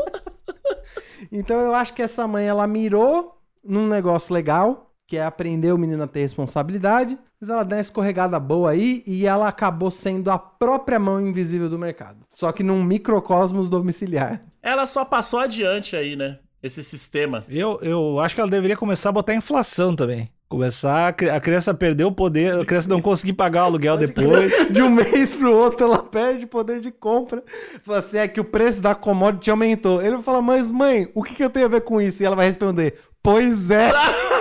então 1.30 1.60
eu 1.60 1.72
acho 1.74 1.94
que 1.94 2.02
essa 2.02 2.26
mãe 2.26 2.46
ela 2.46 2.66
mirou 2.66 3.40
num 3.64 3.86
negócio 3.86 4.34
legal, 4.34 4.92
que 5.06 5.16
é 5.16 5.24
aprender 5.24 5.72
o 5.72 5.78
menino 5.78 6.02
a 6.02 6.06
ter 6.08 6.20
responsabilidade, 6.20 7.18
mas 7.40 7.48
ela 7.48 7.64
deu 7.64 7.78
uma 7.78 7.80
escorregada 7.80 8.38
boa 8.38 8.70
aí 8.70 9.02
e 9.06 9.26
ela 9.26 9.48
acabou 9.48 9.90
sendo 9.90 10.30
a 10.30 10.38
própria 10.38 10.98
mão 10.98 11.20
invisível 11.20 11.70
do 11.70 11.78
mercado. 11.78 12.18
Só 12.28 12.52
que 12.52 12.62
num 12.62 12.84
microcosmos 12.84 13.70
domiciliar. 13.70 14.42
Ela 14.62 14.86
só 14.86 15.04
passou 15.04 15.40
adiante 15.40 15.96
aí, 15.96 16.14
né? 16.14 16.38
Esse 16.62 16.84
sistema. 16.84 17.44
Eu, 17.48 17.78
eu 17.80 18.20
acho 18.20 18.34
que 18.34 18.40
ela 18.40 18.50
deveria 18.50 18.76
começar 18.76 19.08
a 19.08 19.12
botar 19.12 19.34
inflação 19.34 19.96
também. 19.96 20.30
Começar 20.46 21.14
a, 21.22 21.36
a 21.36 21.40
criança 21.40 21.72
perder 21.72 22.04
o 22.04 22.12
poder, 22.12 22.60
a 22.60 22.64
criança 22.64 22.88
não 22.88 23.00
conseguir 23.00 23.32
pagar 23.32 23.62
o 23.62 23.66
aluguel 23.66 23.96
depois. 23.96 24.52
De 24.68 24.82
um 24.82 24.90
mês 24.90 25.34
pro 25.34 25.56
outro, 25.56 25.86
ela 25.86 26.02
perde 26.02 26.44
poder 26.44 26.80
de 26.80 26.90
compra. 26.90 27.42
Fala 27.82 27.98
assim, 27.98 28.18
é 28.18 28.28
que 28.28 28.40
o 28.40 28.44
preço 28.44 28.82
da 28.82 28.94
commodity 28.94 29.50
aumentou. 29.50 30.02
Ele 30.02 30.16
vai 30.16 30.22
falar, 30.22 30.42
mas 30.42 30.70
mãe, 30.70 31.08
o 31.14 31.22
que, 31.22 31.34
que 31.34 31.44
eu 31.44 31.48
tenho 31.48 31.66
a 31.66 31.70
ver 31.70 31.80
com 31.82 32.00
isso? 32.00 32.22
E 32.22 32.26
ela 32.26 32.36
vai 32.36 32.46
responder, 32.46 32.98
pois 33.22 33.70
é. 33.70 33.90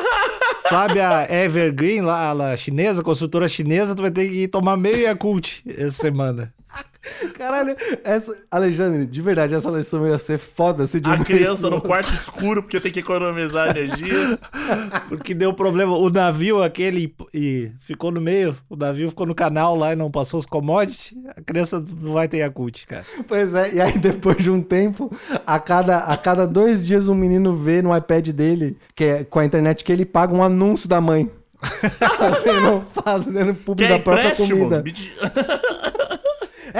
Sabe 0.67 0.99
a 1.01 1.25
Evergreen 1.29 2.01
lá, 2.01 2.31
a 2.31 2.57
chinesa, 2.57 3.01
a 3.01 3.03
construtora 3.03 3.47
chinesa, 3.47 3.95
tu 3.95 4.01
vai 4.01 4.11
ter 4.11 4.29
que 4.29 4.47
tomar 4.47 4.77
meio 4.77 4.97
Yakult 4.97 5.61
essa 5.67 6.01
semana. 6.01 6.53
Caralho, 7.33 7.75
essa. 8.03 8.35
Alexandre, 8.51 9.05
de 9.05 9.21
verdade, 9.21 9.55
essa 9.55 9.69
lição 9.69 10.07
ia 10.07 10.19
ser 10.19 10.37
foda 10.37 10.85
se 10.85 10.99
de 10.99 11.07
um 11.07 11.13
A 11.13 11.23
criança 11.23 11.69
no 11.69 11.81
quarto 11.81 12.11
escuro 12.13 12.61
porque 12.61 12.79
tem 12.79 12.91
que 12.91 12.99
economizar 12.99 13.69
energia. 13.69 14.37
Porque 15.07 15.33
deu 15.33 15.53
problema. 15.53 15.97
O 15.97 16.09
navio 16.09 16.61
aquele 16.61 17.13
e 17.33 17.71
ficou 17.81 18.11
no 18.11 18.21
meio, 18.21 18.55
o 18.69 18.75
navio 18.75 19.09
ficou 19.09 19.25
no 19.25 19.33
canal 19.33 19.75
lá 19.75 19.93
e 19.93 19.95
não 19.95 20.11
passou 20.11 20.39
os 20.39 20.45
commodities. 20.45 21.17
A 21.35 21.41
criança 21.41 21.79
não 21.79 22.13
vai 22.13 22.27
ter 22.27 22.37
Yakult, 22.37 22.85
cara. 22.85 23.05
Pois 23.27 23.55
é, 23.55 23.73
e 23.73 23.81
aí 23.81 23.97
depois 23.97 24.37
de 24.37 24.49
um 24.49 24.61
tempo, 24.61 25.11
a 25.45 25.59
cada, 25.59 25.99
a 25.99 26.17
cada 26.17 26.45
dois 26.45 26.83
dias 26.83 27.07
um 27.07 27.15
menino 27.15 27.55
vê 27.55 27.81
no 27.81 27.95
iPad 27.95 28.29
dele, 28.29 28.77
que 28.95 29.03
é 29.03 29.23
com 29.23 29.39
a 29.39 29.45
internet, 29.45 29.83
que 29.83 29.91
ele 29.91 30.05
paga 30.05 30.35
um 30.35 30.43
anúncio 30.43 30.87
da 30.87 31.01
mãe. 31.01 31.29
fazendo, 32.17 32.85
fazendo 33.03 33.53
público 33.53 33.89
Quer 33.89 33.97
da 33.97 33.99
própria 33.99 34.35
comida. 34.35 34.83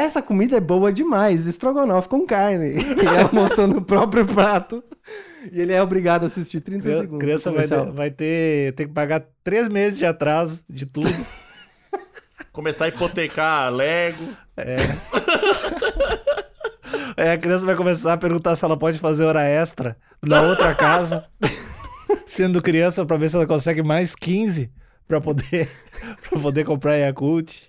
Essa 0.10 0.24
comida 0.24 0.58
é 0.58 0.60
boa 0.60 0.92
demais, 0.92 1.46
estrogonofe 1.46 2.10
com 2.10 2.26
carne. 2.26 2.82
E 3.00 3.06
ela 3.06 3.30
mostrando 3.32 3.78
o 3.78 3.82
próprio 3.82 4.26
prato. 4.26 4.84
E 5.52 5.62
ele 5.62 5.72
é 5.72 5.80
obrigado 5.84 6.24
a 6.24 6.26
assistir 6.26 6.62
30 6.62 6.90
A 6.90 6.94
segundos. 6.96 7.20
criança 7.20 7.52
vai, 7.52 7.64
comercial. 7.64 7.94
vai 7.94 8.10
ter, 8.10 8.74
ter 8.74 8.88
que 8.88 8.94
pagar 8.94 9.24
três 9.44 9.68
meses 9.68 10.00
de 10.00 10.08
atraso 10.08 10.64
de 10.68 10.88
tudo. 10.88 11.08
Começar 12.52 12.86
a 12.86 12.88
hipotecar 12.88 13.72
Lego. 13.72 14.18
Aí 17.16 17.30
a 17.30 17.38
criança 17.38 17.68
vai 17.68 17.76
começar 17.76 18.14
a 18.14 18.18
perguntar 18.18 18.56
se 18.56 18.66
ela 18.66 18.76
pode 18.76 18.98
fazer 18.98 19.26
hora 19.26 19.44
extra 19.44 19.96
na 20.24 20.42
outra 20.42 20.74
casa, 20.74 21.24
sendo 22.26 22.64
criança, 22.64 23.06
pra 23.06 23.16
ver 23.16 23.30
se 23.30 23.36
ela 23.36 23.46
consegue 23.46 23.84
mais 23.84 24.16
15 24.16 24.72
pra 25.08 25.22
poder, 25.22 25.70
pra 26.28 26.40
poder 26.40 26.66
comprar 26.66 26.96
Yakult. 26.96 27.69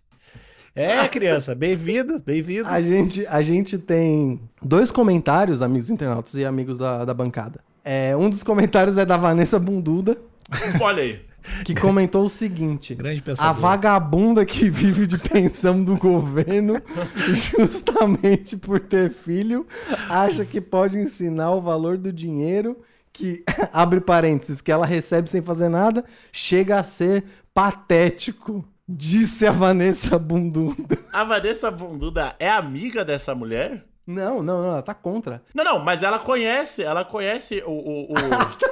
É, 0.81 1.07
criança, 1.09 1.55
bem-vindo, 1.55 2.23
bem-vindo. 2.25 2.67
A 2.67 2.81
gente, 2.81 3.27
a 3.27 3.43
gente 3.43 3.77
tem 3.77 4.41
dois 4.63 4.91
comentários, 4.91 5.61
amigos 5.61 5.91
internautas 5.91 6.33
e 6.33 6.43
amigos 6.43 6.79
da, 6.79 7.05
da 7.05 7.13
bancada. 7.13 7.61
É, 7.85 8.17
um 8.17 8.31
dos 8.31 8.43
comentários 8.43 8.97
é 8.97 9.05
da 9.05 9.19
Vanessa 9.19 9.59
Bunduda. 9.59 10.17
Olha 10.81 11.03
aí. 11.03 11.21
que 11.67 11.75
comentou 11.75 12.25
o 12.25 12.31
seguinte: 12.31 12.95
Grande 12.95 13.23
A 13.37 13.53
vagabunda 13.53 14.47
que 14.47 14.71
vive 14.71 15.07
de 15.07 15.19
pensão 15.19 15.85
do 15.85 15.99
governo, 15.99 16.81
justamente 17.29 18.57
por 18.57 18.81
ter 18.81 19.11
filho, 19.11 19.67
acha 20.09 20.47
que 20.47 20.63
pode 20.63 20.99
ensinar 20.99 21.51
o 21.51 21.61
valor 21.61 21.99
do 21.99 22.11
dinheiro 22.11 22.75
que, 23.13 23.45
abre 23.71 24.01
parênteses, 24.01 24.63
que 24.63 24.73
ela 24.73 24.87
recebe 24.87 25.29
sem 25.29 25.43
fazer 25.43 25.69
nada, 25.69 26.07
chega 26.33 26.79
a 26.79 26.83
ser 26.83 27.25
patético, 27.53 28.65
disse 28.97 29.47
a 29.47 29.53
Vanessa 29.53 30.19
Bunduda. 30.19 30.99
A 31.13 31.25
Vanessa 31.25 31.71
Bunduda 31.71 32.35
é 32.39 32.49
amiga 32.49 33.05
dessa 33.05 33.35
mulher? 33.35 33.85
Não, 34.07 34.43
não, 34.43 34.63
não, 34.63 34.71
ela 34.73 34.83
tá 34.83 34.95
contra. 34.95 35.43
Não, 35.55 35.63
não, 35.65 35.79
mas 35.79 36.03
ela 36.03 36.19
conhece, 36.19 36.83
ela 36.83 37.05
conhece 37.05 37.63
o. 37.67 37.71
o- 37.71 38.13
o- 38.13 38.15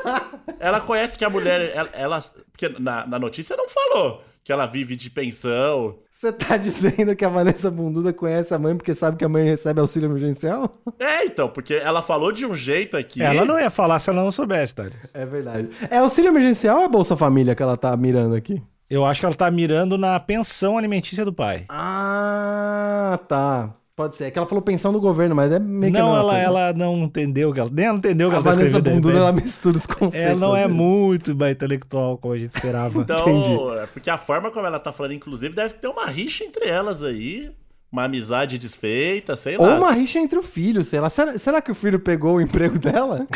ela 0.59 0.81
conhece 0.81 1.17
que 1.17 1.25
a 1.25 1.31
mulher. 1.31 1.73
Ela. 1.75 1.89
ela- 1.93 2.21
porque 2.51 2.69
na, 2.81 3.07
na 3.07 3.19
notícia 3.19 3.57
não 3.57 3.69
falou 3.69 4.23
que 4.43 4.53
ela 4.53 4.67
vive 4.67 4.97
de 4.97 5.11
pensão. 5.11 5.99
Você 6.11 6.33
tá 6.33 6.57
dizendo 6.57 7.15
que 7.15 7.25
a 7.25 7.29
Vanessa 7.29 7.71
Bunduda 7.71 8.13
conhece 8.15 8.55
a 8.55 8.59
mãe 8.59 8.75
porque 8.77 8.95
sabe 8.95 9.17
que 9.19 9.25
a 9.25 9.29
mãe 9.29 9.45
recebe 9.45 9.79
auxílio 9.79 10.09
emergencial? 10.09 10.73
É, 10.99 11.25
então, 11.27 11.49
porque 11.51 11.75
ela 11.75 12.01
falou 12.03 12.33
de 12.33 12.47
um 12.47 12.55
jeito 12.55 12.97
aqui. 12.97 13.23
Ela 13.23 13.45
não 13.45 13.61
ia 13.61 13.69
falar 13.71 13.99
se 13.99 14.09
ela 14.11 14.23
não 14.23 14.33
soubesse, 14.33 14.75
tá? 14.75 14.87
É 15.13 15.27
verdade. 15.27 15.69
É 15.91 15.99
auxílio 15.99 16.31
emergencial 16.31 16.79
ou 16.79 16.85
é 16.85 16.89
Bolsa 16.89 17.17
Família 17.17 17.55
que 17.55 17.63
ela 17.63 17.77
tá 17.77 17.95
mirando 17.97 18.35
aqui? 18.35 18.61
Eu 18.91 19.05
acho 19.05 19.21
que 19.21 19.27
ela 19.27 19.35
tá 19.35 19.51
mirando 19.51 19.99
na 19.99 20.19
pensão 20.19 20.79
alimentícia 20.79 21.25
do 21.25 21.33
pai. 21.33 21.65
Ah, 21.69 23.19
tá. 23.29 23.75
Pode 23.95 24.15
ser. 24.15 24.27
É 24.27 24.31
que 24.31 24.39
ela 24.39 24.47
falou 24.47 24.63
pensão 24.63 24.93
do 24.93 25.01
governo, 25.01 25.35
mas 25.35 25.51
é 25.51 25.59
meio 25.59 25.93
que 25.93 25.99
a 25.99 26.03
Não, 26.03 26.15
ela, 26.15 26.33
coisa. 26.33 26.39
ela 26.39 26.73
não 26.73 26.95
entendeu 26.99 27.53
que 27.53 27.59
ela. 27.59 27.69
Nem 27.73 27.87
ela 27.87 27.99
entendeu 27.99 28.29
o 28.29 28.31
que 28.31 28.37
A 28.37 28.39
ela 28.39 28.45
tá 28.45 28.51
escrevendo. 28.51 28.91
Bunduda, 28.91 29.15
né? 29.15 29.21
ela 29.21 29.33
mistura 29.33 29.77
os 29.77 29.87
conceitos. 29.87 30.15
Ela 30.31 30.37
não 30.39 30.53
às 30.53 30.61
é 30.61 30.63
vezes. 30.63 30.77
muito 30.77 31.35
mais 31.37 31.53
intelectual 31.53 32.17
como 32.17 32.33
a 32.33 32.39
gente 32.39 32.53
esperava. 32.53 33.01
Então, 33.01 33.19
Entendi. 33.29 33.79
é 33.83 33.87
porque 33.87 34.09
a 34.09 34.17
forma 34.17 34.51
como 34.53 34.67
ela 34.67 34.79
tá 34.79 34.93
falando, 34.93 35.15
inclusive, 35.15 35.53
deve 35.55 35.75
ter 35.75 35.89
uma 35.89 36.07
rixa 36.07 36.45
entre 36.45 36.67
elas 36.69 37.03
aí. 37.03 37.51
Uma 37.91 38.05
amizade 38.05 38.59
desfeita, 38.59 39.35
sei 39.35 39.57
Ou 39.57 39.65
lá. 39.67 39.79
uma 39.79 39.93
rixa 39.93 40.19
entre 40.19 40.39
o 40.39 40.43
filho, 40.43 40.85
sei 40.85 41.01
lá. 41.01 41.09
Será, 41.09 41.39
será 41.39 41.63
que 41.63 41.71
o 41.73 41.75
filho 41.75 41.99
pegou 41.99 42.35
o 42.37 42.41
emprego 42.41 42.77
dela? 42.81 43.27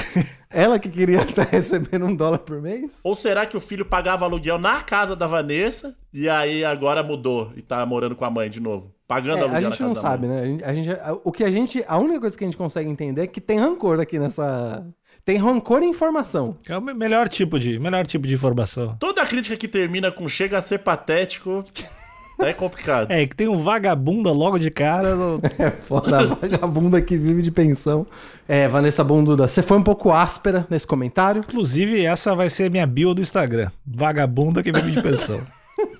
ela 0.50 0.78
que 0.78 0.90
queria 0.90 1.23
estar 1.23 1.44
recebendo 1.50 2.04
um 2.04 2.14
dólar 2.14 2.38
por 2.40 2.61
mês? 2.61 3.00
Ou 3.02 3.14
será 3.14 3.47
que 3.47 3.56
o 3.56 3.61
filho 3.62 3.87
pagava 3.87 4.26
aluguel 4.26 4.59
na 4.59 4.82
casa 4.82 5.16
da 5.16 5.26
Vanessa 5.26 5.97
e 6.12 6.28
aí 6.28 6.64
agora 6.64 7.02
mudou 7.02 7.50
e 7.56 7.62
tá 7.62 7.85
morando 7.87 8.14
com 8.14 8.26
a 8.26 8.30
mãe 8.30 8.50
de 8.50 8.61
novo? 8.61 8.94
Pagando 9.09 9.38
É, 9.38 9.40
aluguel 9.42 9.56
a 9.56 9.61
na 9.62 9.71
gente 9.71 9.78
casa 9.78 9.85
não 9.88 9.94
da 9.94 10.00
sabe, 10.00 10.26
mãe. 10.26 10.37
né? 10.37 10.42
A 10.42 10.47
gente, 10.47 10.64
a 10.64 10.75
gente- 10.75 10.90
a- 11.00 11.16
o 11.25 11.32
que 11.32 11.44
a 11.44 11.50
gente. 11.50 11.85
A 11.88 11.97
única 11.99 12.21
coisa 12.21 12.37
que 12.37 12.44
a 12.44 12.47
gente 12.47 12.56
consegue 12.56 12.90
entender 12.90 13.23
é 13.23 13.26
que 13.26 13.40
tem 13.40 13.59
rancor 13.59 14.00
aqui 14.00 14.18
nessa. 14.18 14.87
Tem 15.25 15.37
rancor 15.38 15.82
e 15.82 15.87
informação. 15.87 16.56
É 16.68 16.76
o 16.76 16.80
me- 16.82 16.92
melhor 16.92 17.28
tipo 17.28 17.59
de, 17.59 17.78
melhor 17.78 18.06
tipo 18.06 18.26
de 18.26 18.35
informação. 18.35 18.97
Toda 18.99 19.25
crítica 19.25 19.56
que 19.56 19.68
termina 19.68 20.11
com 20.11 20.28
chega 20.28 20.59
a 20.59 20.61
ser 20.62 20.80
patético 20.80 21.64
é 22.49 22.53
complicado. 22.53 23.11
É, 23.11 23.27
que 23.27 23.35
tem 23.37 23.49
um 23.49 23.57
vagabunda 23.57 24.31
logo 24.33 24.59
de 24.59 24.71
cara. 24.71 25.15
no- 25.15 25.41
É 25.59 25.71
foda, 25.71 26.27
vagabunda 26.27 27.01
que 27.01 27.17
vive 27.17 27.43
de 27.43 27.51
pensão. 27.51 28.07
É, 28.49 28.69
Vanessa 28.69 29.03
Bunduda, 29.05 29.47
você 29.49 29.63
foi 29.63 29.77
um 29.77 29.83
pouco 29.83 30.13
áspera 30.13 30.67
nesse 30.69 30.87
comentário. 30.87 31.41
Inclusive, 31.41 32.05
essa 32.05 32.35
vai 32.35 32.51
ser 32.51 32.71
minha 32.71 32.87
bio 32.87 33.15
do 33.15 33.21
Instagram. 33.21 33.71
Vagabunda 33.87 34.63
que 34.63 34.73
vive 34.73 34.93
de 34.93 35.03
pensão. 35.03 35.41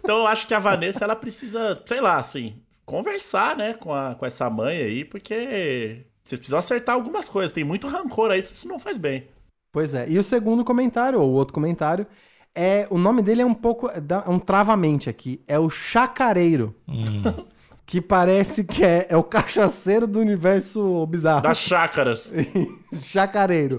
Então 0.05 0.19
eu 0.19 0.27
acho 0.27 0.47
que 0.47 0.55
a 0.55 0.59
Vanessa, 0.59 1.05
ela 1.05 1.17
precisa, 1.17 1.81
sei 1.87 2.01
lá, 2.01 2.17
assim, 2.19 2.55
conversar, 2.85 3.57
né, 3.57 3.73
com, 3.73 3.93
a, 3.95 4.15
com 4.17 4.27
essa 4.27 4.51
mãe 4.51 4.77
aí, 4.77 5.05
porque 5.05 6.05
vocês 6.23 6.39
precisam 6.39 6.59
acertar 6.59 6.95
algumas 6.95 7.29
coisas. 7.29 7.53
Tem 7.53 7.65
muito 7.65 7.87
rancor 7.89 8.31
aí, 8.31 8.41
isso 8.41 8.67
não 8.69 8.79
faz 8.79 8.99
bem. 8.99 9.29
Pois 9.73 9.95
é. 9.95 10.07
E 10.09 10.19
o 10.19 10.23
segundo 10.25 10.65
comentário, 10.65 11.21
ou 11.21 11.31
o 11.31 11.35
outro 11.35 11.55
comentário, 11.55 12.07
é. 12.55 12.87
O 12.91 12.99
nome 12.99 13.23
dele 13.23 13.43
é 13.43 13.47
um 13.47 13.55
pouco. 13.55 13.91
dá 14.01 14.25
um 14.29 14.39
travamente 14.39 15.09
aqui. 15.11 15.41
É 15.47 15.59
o 15.59 15.69
Chacareiro. 15.71 16.75
Que 17.85 18.01
parece 18.01 18.65
que 18.65 18.83
é, 18.83 19.07
é 19.11 19.17
o 19.17 19.25
cachaceiro 19.25 20.07
do 20.07 20.19
universo 20.21 21.05
bizarro. 21.09 21.43
Das 21.43 21.59
chácaras. 21.59 22.33
Chacareiro. 23.03 23.77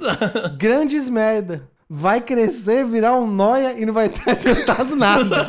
Grandes 0.57 1.09
merda. 1.09 1.67
Vai 1.89 2.21
crescer, 2.21 2.86
virar 2.86 3.15
um 3.15 3.25
noia 3.25 3.73
e 3.79 3.86
não 3.86 3.93
vai 3.93 4.09
ter 4.09 4.29
adiantado 4.29 4.95
nada. 4.95 5.47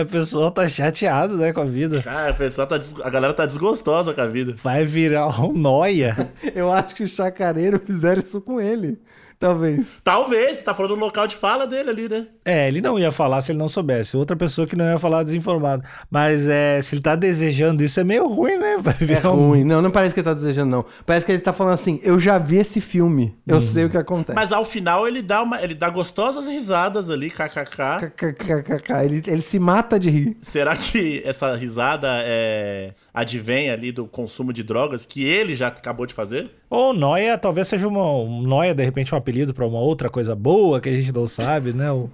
A 0.00 0.04
pessoa 0.04 0.50
tá 0.50 0.68
chateada, 0.68 1.34
né, 1.36 1.52
com 1.52 1.60
a 1.62 1.64
vida. 1.64 2.02
Cara, 2.02 2.30
a, 2.30 2.34
pessoa 2.34 2.66
tá 2.66 2.78
des- 2.78 3.00
a 3.00 3.10
galera 3.10 3.32
tá 3.34 3.46
desgostosa 3.46 4.12
com 4.12 4.20
a 4.20 4.26
vida. 4.26 4.54
Vai 4.62 4.84
virar 4.84 5.40
um 5.40 5.52
noia. 5.52 6.30
Eu 6.54 6.70
acho 6.70 6.94
que 6.94 7.02
o 7.02 7.08
chacareiro 7.08 7.80
fizeram 7.80 8.20
isso 8.22 8.40
com 8.40 8.60
ele. 8.60 8.98
Talvez. 9.42 10.00
Talvez, 10.04 10.58
tá 10.60 10.72
falando 10.72 10.94
do 10.94 11.00
local 11.00 11.26
de 11.26 11.34
fala 11.34 11.66
dele 11.66 11.90
ali, 11.90 12.08
né? 12.08 12.26
É, 12.44 12.68
ele 12.68 12.80
não 12.80 12.96
ia 12.96 13.10
falar 13.10 13.40
se 13.42 13.50
ele 13.50 13.58
não 13.58 13.68
soubesse. 13.68 14.16
Outra 14.16 14.36
pessoa 14.36 14.66
que 14.68 14.76
não 14.76 14.84
ia 14.84 14.98
falar 14.98 15.24
desinformado. 15.24 15.82
Mas 16.08 16.46
é, 16.48 16.80
se 16.80 16.94
ele 16.94 17.02
tá 17.02 17.16
desejando 17.16 17.82
isso, 17.82 17.98
é 17.98 18.04
meio 18.04 18.28
ruim, 18.28 18.56
né? 18.56 18.76
Vai 18.78 18.94
É 19.00 19.04
virar 19.04 19.32
um... 19.32 19.48
ruim. 19.48 19.64
Não, 19.64 19.82
não 19.82 19.90
parece 19.90 20.14
que 20.14 20.20
ele 20.20 20.24
tá 20.28 20.34
desejando, 20.34 20.70
não. 20.70 20.84
Parece 21.04 21.26
que 21.26 21.32
ele 21.32 21.40
tá 21.40 21.52
falando 21.52 21.74
assim: 21.74 21.98
eu 22.04 22.20
já 22.20 22.38
vi 22.38 22.56
esse 22.58 22.80
filme. 22.80 23.36
Eu 23.46 23.60
sei 23.60 23.84
o 23.86 23.90
que 23.90 23.96
acontece. 23.96 24.34
Mas 24.36 24.52
ao 24.52 24.64
final 24.64 25.08
ele 25.08 25.20
dá 25.20 25.42
uma, 25.42 25.60
ele 25.60 25.74
dá 25.74 25.90
gostosas 25.90 26.48
risadas 26.48 27.10
ali, 27.10 27.28
kkk. 27.30 28.10
KKKK. 28.16 28.92
Ele, 29.04 29.22
ele 29.26 29.42
se 29.42 29.58
mata 29.58 29.98
de 29.98 30.08
rir. 30.10 30.36
Será 30.40 30.76
que 30.76 31.20
essa 31.24 31.56
risada 31.56 32.08
é 32.24 32.92
advém 33.12 33.70
ali 33.70 33.92
do 33.92 34.06
consumo 34.06 34.52
de 34.52 34.62
drogas 34.62 35.04
que 35.04 35.22
ele 35.24 35.54
já 35.54 35.68
acabou 35.68 36.06
de 36.06 36.14
fazer? 36.14 36.50
Ou 36.70 36.94
noia, 36.94 37.36
talvez 37.36 37.68
seja 37.68 37.86
uma 37.86 38.10
um 38.10 38.40
noia, 38.42 38.74
de 38.74 38.82
repente, 38.82 39.14
um 39.14 39.18
apelido 39.18 39.52
pra 39.52 39.66
uma 39.66 39.78
outra 39.78 40.08
coisa 40.08 40.34
boa 40.34 40.80
que 40.80 40.88
a 40.88 40.92
gente 40.92 41.12
não 41.12 41.26
sabe, 41.26 41.72
né? 41.72 41.92
Um, 41.92 42.08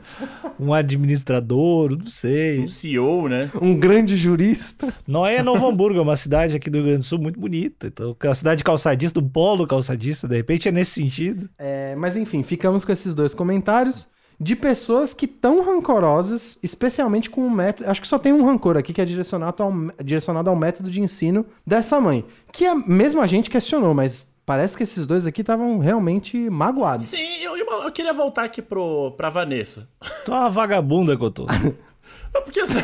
um 0.58 0.74
administrador, 0.74 1.96
não 1.96 2.08
sei. 2.08 2.60
Um 2.60 2.68
CEO, 2.68 3.28
né? 3.28 3.50
Um 3.60 3.78
grande 3.78 4.16
jurista. 4.16 4.92
Noia 5.06 5.38
é 5.38 5.42
Novo 5.42 5.66
Hamburgo, 5.66 6.00
é 6.00 6.02
uma 6.02 6.16
cidade 6.16 6.56
aqui 6.56 6.68
do 6.68 6.78
Rio 6.78 6.86
Grande 6.86 6.98
do 6.98 7.04
Sul 7.04 7.20
muito 7.20 7.38
bonita. 7.38 7.86
Então, 7.86 8.16
é 8.20 8.28
uma 8.28 8.34
cidade 8.34 8.64
calçadista, 8.64 9.20
um 9.20 9.28
polo 9.28 9.66
calçadista, 9.66 10.26
de 10.26 10.36
repente 10.36 10.68
é 10.68 10.72
nesse 10.72 11.00
sentido. 11.00 11.48
É, 11.56 11.94
mas 11.94 12.16
enfim, 12.16 12.42
ficamos 12.42 12.84
com 12.84 12.90
esses 12.90 13.14
dois 13.14 13.32
comentários 13.34 14.08
de 14.40 14.54
pessoas 14.54 15.12
que 15.12 15.24
estão 15.24 15.62
rancorosas, 15.62 16.58
especialmente 16.62 17.28
com 17.28 17.44
o 17.46 17.50
método. 17.50 17.90
Acho 17.90 18.00
que 18.00 18.06
só 18.06 18.18
tem 18.18 18.32
um 18.32 18.44
rancor 18.44 18.76
aqui 18.76 18.92
que 18.92 19.00
é 19.00 19.04
direcionado 19.04 19.62
ao, 19.62 19.72
direcionado 20.02 20.48
ao 20.48 20.56
método 20.56 20.90
de 20.90 21.00
ensino 21.00 21.44
dessa 21.66 22.00
mãe. 22.00 22.24
Que 22.52 22.66
a, 22.66 22.74
mesmo 22.74 23.20
a 23.20 23.26
gente 23.26 23.50
questionou, 23.50 23.92
mas 23.94 24.32
parece 24.46 24.76
que 24.76 24.82
esses 24.84 25.06
dois 25.06 25.26
aqui 25.26 25.40
estavam 25.40 25.78
realmente 25.78 26.48
magoados. 26.48 27.06
Sim, 27.06 27.42
eu, 27.42 27.56
eu, 27.56 27.66
eu 27.82 27.92
queria 27.92 28.12
voltar 28.12 28.44
aqui 28.44 28.62
pro, 28.62 29.10
pra 29.12 29.28
Vanessa. 29.28 29.88
Tu 30.24 30.32
é 30.32 30.34
uma 30.34 30.50
vagabunda 30.50 31.16
que 31.16 31.24
eu 31.24 31.30
tô. 31.30 31.46
Não, 32.32 32.42
porque 32.42 32.60
assim, 32.60 32.78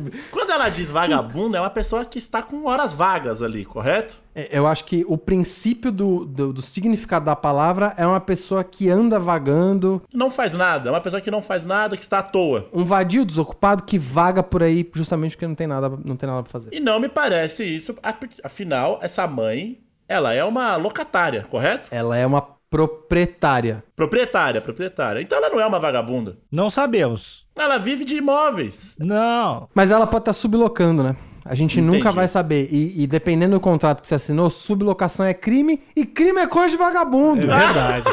quando 0.30 0.50
ela 0.50 0.68
diz 0.68 0.90
vagabunda, 0.90 1.58
é 1.58 1.60
uma 1.60 1.70
pessoa 1.70 2.04
que 2.04 2.18
está 2.18 2.42
com 2.42 2.66
horas 2.66 2.92
vagas 2.92 3.42
ali, 3.42 3.64
correto? 3.64 4.18
É, 4.34 4.48
Eu 4.56 4.66
acho 4.66 4.84
que 4.84 5.04
o 5.06 5.16
princípio 5.18 5.92
do, 5.92 6.24
do, 6.24 6.52
do 6.52 6.62
significado 6.62 7.24
da 7.24 7.36
palavra 7.36 7.94
é 7.96 8.06
uma 8.06 8.20
pessoa 8.20 8.64
que 8.64 8.88
anda 8.88 9.18
vagando, 9.18 10.02
Não 10.12 10.30
faz 10.30 10.54
nada, 10.54 10.88
é 10.88 10.92
uma 10.92 11.00
pessoa 11.00 11.20
que 11.20 11.30
não 11.30 11.42
faz 11.42 11.64
nada, 11.64 11.96
que 11.96 12.02
está 12.02 12.18
à 12.18 12.22
toa. 12.22 12.68
um 12.72 12.84
vadio 12.84 13.24
desocupado 13.24 13.84
que 13.84 13.98
vaga 13.98 14.42
por 14.42 14.62
aí 14.62 14.88
justamente 14.94 15.36
porque 15.36 15.46
não 15.46 15.54
tem 15.54 15.66
nada, 15.66 15.88
não 16.04 16.16
tem 16.16 16.28
nada 16.28 16.42
pra 16.42 16.50
fazer. 16.50 16.70
E 16.72 16.80
não 16.80 16.98
me 16.98 17.08
parece 17.08 17.64
isso, 17.64 17.96
afinal, 18.42 18.98
essa 19.02 19.26
mãe, 19.26 19.78
ela 20.08 20.32
é 20.34 20.44
uma 20.44 20.76
locatária, 20.76 21.42
correto? 21.48 21.88
Ela 21.90 22.16
é 22.16 22.26
uma 22.26 22.46
proprietária. 22.72 23.84
Proprietária, 23.94 24.60
proprietária. 24.60 25.20
Então 25.20 25.36
ela 25.38 25.50
não 25.50 25.60
é 25.60 25.66
uma 25.66 25.78
vagabunda. 25.78 26.38
Não 26.50 26.70
sabemos. 26.70 27.46
Ela 27.56 27.76
vive 27.78 28.04
de 28.04 28.16
imóveis. 28.16 28.96
Não. 28.98 29.68
Mas 29.74 29.90
ela 29.90 30.06
pode 30.06 30.22
estar 30.22 30.32
sublocando, 30.32 31.02
né? 31.02 31.14
A 31.44 31.54
gente 31.54 31.78
Entendi. 31.78 31.98
nunca 31.98 32.10
vai 32.10 32.26
saber. 32.26 32.68
E, 32.72 33.02
e 33.02 33.06
dependendo 33.06 33.54
do 33.56 33.60
contrato 33.60 34.00
que 34.00 34.08
você 34.08 34.14
assinou, 34.14 34.48
sublocação 34.48 35.26
é 35.26 35.34
crime 35.34 35.82
e 35.94 36.06
crime 36.06 36.40
é 36.40 36.46
coisa 36.46 36.74
de 36.76 36.82
É 36.82 36.84
vagabundo. 36.84 37.46
verdade. 37.46 38.04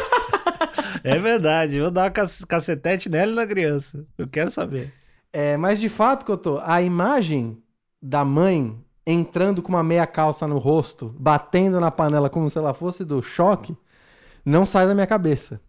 é 1.04 1.16
verdade. 1.18 1.76
Eu 1.78 1.84
vou 1.84 1.90
dar 1.90 2.02
uma 2.04 2.10
cac- 2.10 2.46
cacetete 2.46 3.08
nela 3.08 3.32
e 3.32 3.34
na 3.34 3.46
criança. 3.46 4.04
Eu 4.18 4.28
quero 4.28 4.50
saber. 4.50 4.92
É, 5.32 5.56
mas 5.56 5.80
de 5.80 5.88
fato, 5.88 6.26
que 6.26 6.30
eu 6.32 6.36
tô, 6.36 6.60
a 6.62 6.82
imagem 6.82 7.56
da 8.02 8.24
mãe 8.24 8.76
entrando 9.06 9.62
com 9.62 9.68
uma 9.70 9.82
meia 9.82 10.06
calça 10.06 10.46
no 10.46 10.58
rosto, 10.58 11.14
batendo 11.18 11.80
na 11.80 11.90
panela 11.90 12.28
como 12.28 12.50
se 12.50 12.58
ela 12.58 12.74
fosse 12.74 13.04
do 13.04 13.22
choque, 13.22 13.74
não 14.44 14.64
sai 14.66 14.86
da 14.86 14.94
minha 14.94 15.06
cabeça. 15.06 15.60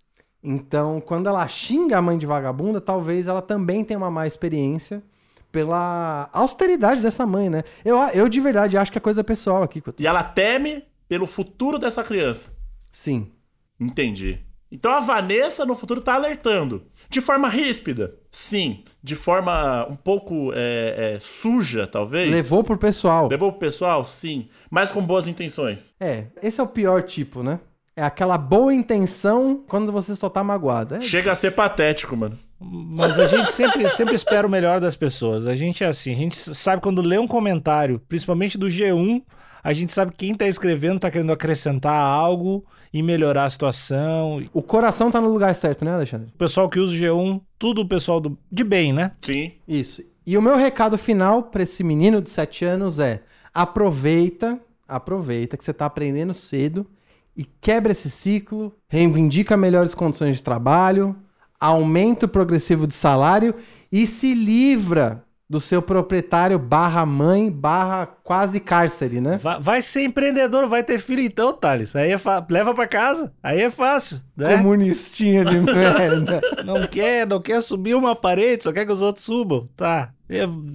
Então, 0.43 0.99
quando 0.99 1.27
ela 1.27 1.47
xinga 1.47 1.97
a 1.97 2.01
mãe 2.01 2.17
de 2.17 2.25
vagabunda, 2.25 2.81
talvez 2.81 3.27
ela 3.27 3.41
também 3.41 3.83
tenha 3.83 3.97
uma 3.97 4.09
má 4.09 4.25
experiência 4.25 5.03
pela 5.51 6.29
austeridade 6.31 7.01
dessa 7.01 7.25
mãe, 7.25 7.49
né? 7.49 7.61
Eu, 7.83 7.97
eu 8.13 8.29
de 8.29 8.39
verdade 8.39 8.77
acho 8.77 8.91
que 8.91 8.97
é 8.97 9.01
coisa 9.01 9.23
pessoal 9.23 9.61
aqui. 9.61 9.83
E 9.99 10.07
ela 10.07 10.23
teme 10.23 10.83
pelo 11.07 11.27
futuro 11.27 11.77
dessa 11.77 12.03
criança. 12.03 12.57
Sim. 12.91 13.31
Entendi. 13.79 14.39
Então 14.71 14.91
a 14.93 15.01
Vanessa 15.01 15.65
no 15.65 15.75
futuro 15.75 15.99
tá 15.99 16.15
alertando. 16.15 16.85
De 17.09 17.19
forma 17.19 17.49
ríspida, 17.49 18.15
sim. 18.31 18.85
De 19.03 19.17
forma 19.17 19.85
um 19.89 19.97
pouco 19.97 20.53
é, 20.53 21.15
é, 21.15 21.19
suja, 21.19 21.85
talvez. 21.85 22.31
Levou 22.31 22.63
pro 22.63 22.77
pessoal. 22.77 23.27
Levou 23.27 23.51
pro 23.51 23.59
pessoal, 23.59 24.05
sim. 24.05 24.47
Mas 24.69 24.91
com 24.91 25.05
boas 25.05 25.27
intenções. 25.27 25.93
É, 25.99 26.27
esse 26.41 26.61
é 26.61 26.63
o 26.63 26.67
pior 26.67 27.03
tipo, 27.03 27.43
né? 27.43 27.59
É 27.95 28.03
aquela 28.03 28.37
boa 28.37 28.73
intenção 28.73 29.63
quando 29.67 29.91
você 29.91 30.15
só 30.15 30.29
tá 30.29 30.43
magoado. 30.43 30.95
É, 30.95 31.01
Chega 31.01 31.31
a 31.31 31.35
ser 31.35 31.51
patético, 31.51 32.15
mano. 32.15 32.37
Mas 32.59 33.19
a 33.19 33.27
gente 33.27 33.51
sempre, 33.51 33.87
sempre 33.89 34.15
espera 34.15 34.47
o 34.47 34.49
melhor 34.49 34.79
das 34.79 34.95
pessoas. 34.95 35.45
A 35.45 35.53
gente 35.55 35.83
é 35.83 35.87
assim, 35.87 36.13
a 36.13 36.15
gente 36.15 36.37
sabe 36.37 36.81
quando 36.81 37.01
lê 37.01 37.17
um 37.17 37.27
comentário, 37.27 38.01
principalmente 38.07 38.57
do 38.57 38.67
G1, 38.67 39.21
a 39.63 39.73
gente 39.73 39.91
sabe 39.91 40.13
quem 40.15 40.33
tá 40.33 40.47
escrevendo 40.47 40.99
tá 40.99 41.11
querendo 41.11 41.31
acrescentar 41.33 41.93
algo 41.93 42.65
e 42.93 43.03
melhorar 43.03 43.45
a 43.45 43.49
situação. 43.49 44.43
O 44.53 44.61
coração 44.61 45.11
tá 45.11 45.19
no 45.19 45.31
lugar 45.31 45.53
certo, 45.53 45.83
né, 45.83 45.93
Alexandre? 45.93 46.29
O 46.33 46.37
pessoal 46.37 46.69
que 46.69 46.79
usa 46.79 46.93
o 46.93 46.97
G1, 46.97 47.41
tudo 47.59 47.81
o 47.81 47.87
pessoal 47.87 48.19
do, 48.19 48.37
de 48.51 48.63
bem, 48.63 48.93
né? 48.93 49.11
Sim. 49.21 49.51
Isso. 49.67 50.01
E 50.25 50.37
o 50.37 50.41
meu 50.41 50.55
recado 50.55 50.97
final 50.97 51.43
pra 51.43 51.63
esse 51.63 51.83
menino 51.83 52.21
de 52.21 52.29
7 52.29 52.63
anos 52.65 52.99
é: 52.99 53.21
aproveita, 53.53 54.59
aproveita 54.87 55.57
que 55.57 55.63
você 55.63 55.73
tá 55.73 55.85
aprendendo 55.85 56.33
cedo 56.33 56.87
e 57.35 57.45
quebra 57.59 57.91
esse 57.91 58.09
ciclo, 58.09 58.75
reivindica 58.87 59.55
melhores 59.55 59.95
condições 59.95 60.37
de 60.37 60.43
trabalho, 60.43 61.15
aumento 61.59 62.27
progressivo 62.27 62.87
de 62.87 62.93
salário 62.93 63.55
e 63.91 64.05
se 64.05 64.33
livra 64.33 65.23
do 65.51 65.59
seu 65.59 65.81
proprietário 65.81 66.57
barra 66.57 67.05
mãe 67.05 67.51
barra 67.51 68.05
quase 68.05 68.57
cárcere, 68.61 69.19
né? 69.19 69.37
Vai, 69.43 69.59
vai 69.59 69.81
ser 69.81 70.03
empreendedor, 70.03 70.65
vai 70.65 70.81
ter 70.81 70.97
filho 70.97 71.21
então, 71.21 71.51
Thales. 71.51 71.93
Aí 71.93 72.09
é 72.13 72.17
fa- 72.17 72.45
leva 72.49 72.73
pra 72.73 72.87
casa. 72.87 73.33
Aí 73.43 73.59
é 73.59 73.69
fácil, 73.69 74.21
né? 74.37 74.55
Comunistinha 74.55 75.43
de 75.43 75.59
merda. 75.59 76.39
Não 76.63 76.87
quer, 76.87 77.27
não 77.27 77.41
quer 77.41 77.61
subir 77.61 77.95
uma 77.95 78.15
parede, 78.15 78.63
só 78.63 78.71
quer 78.71 78.85
que 78.85 78.93
os 78.93 79.01
outros 79.01 79.25
subam. 79.25 79.67
Tá. 79.75 80.13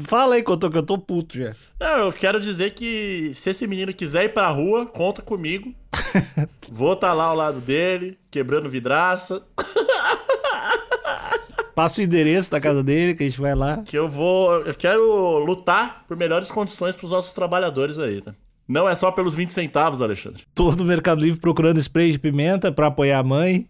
Fala 0.05 0.35
aí 0.35 0.43
que 0.43 0.51
eu 0.51 0.57
tô, 0.59 0.69
que 0.69 0.77
eu 0.77 0.83
tô 0.83 0.99
puto 0.99 1.39
já. 1.39 1.55
Não, 1.81 2.05
eu 2.05 2.13
quero 2.13 2.39
dizer 2.39 2.73
que 2.73 3.33
se 3.35 3.49
esse 3.49 3.67
menino 3.67 3.95
quiser 3.95 4.25
ir 4.25 4.35
pra 4.35 4.49
rua, 4.51 4.85
conta 4.85 5.23
comigo. 5.23 5.73
Vou 6.69 6.93
estar 6.93 7.15
lá 7.15 7.25
ao 7.25 7.37
lado 7.37 7.61
dele, 7.61 8.19
quebrando 8.31 8.69
vidraça, 8.69 9.43
Passa 11.77 12.01
o 12.01 12.05
endereço 12.05 12.51
da 12.51 12.59
casa 12.59 12.83
dele, 12.83 13.15
que 13.15 13.23
a 13.23 13.27
gente 13.29 13.39
vai 13.39 13.55
lá. 13.55 13.83
que 13.85 13.99
eu 13.99 14.09
vou. 14.09 14.51
Eu 14.63 14.75
quero 14.75 15.39
lutar 15.41 16.05
por 16.09 16.17
melhores 16.17 16.51
condições 16.51 16.97
pros 16.97 17.11
nossos 17.11 17.35
trabalhadores 17.35 17.99
aí, 17.99 18.23
né? 18.27 18.33
Não 18.67 18.89
é 18.89 18.95
só 18.95 19.13
pelos 19.13 19.35
20 19.35 19.53
centavos, 19.53 20.01
Alexandre. 20.01 20.43
Todo 20.55 20.81
o 20.81 20.85
Mercado 20.87 21.21
Livre 21.21 21.39
procurando 21.39 21.79
spray 21.79 22.11
de 22.11 22.19
pimenta 22.19 22.73
pra 22.73 22.87
apoiar 22.87 23.19
a 23.19 23.23
mãe. 23.23 23.69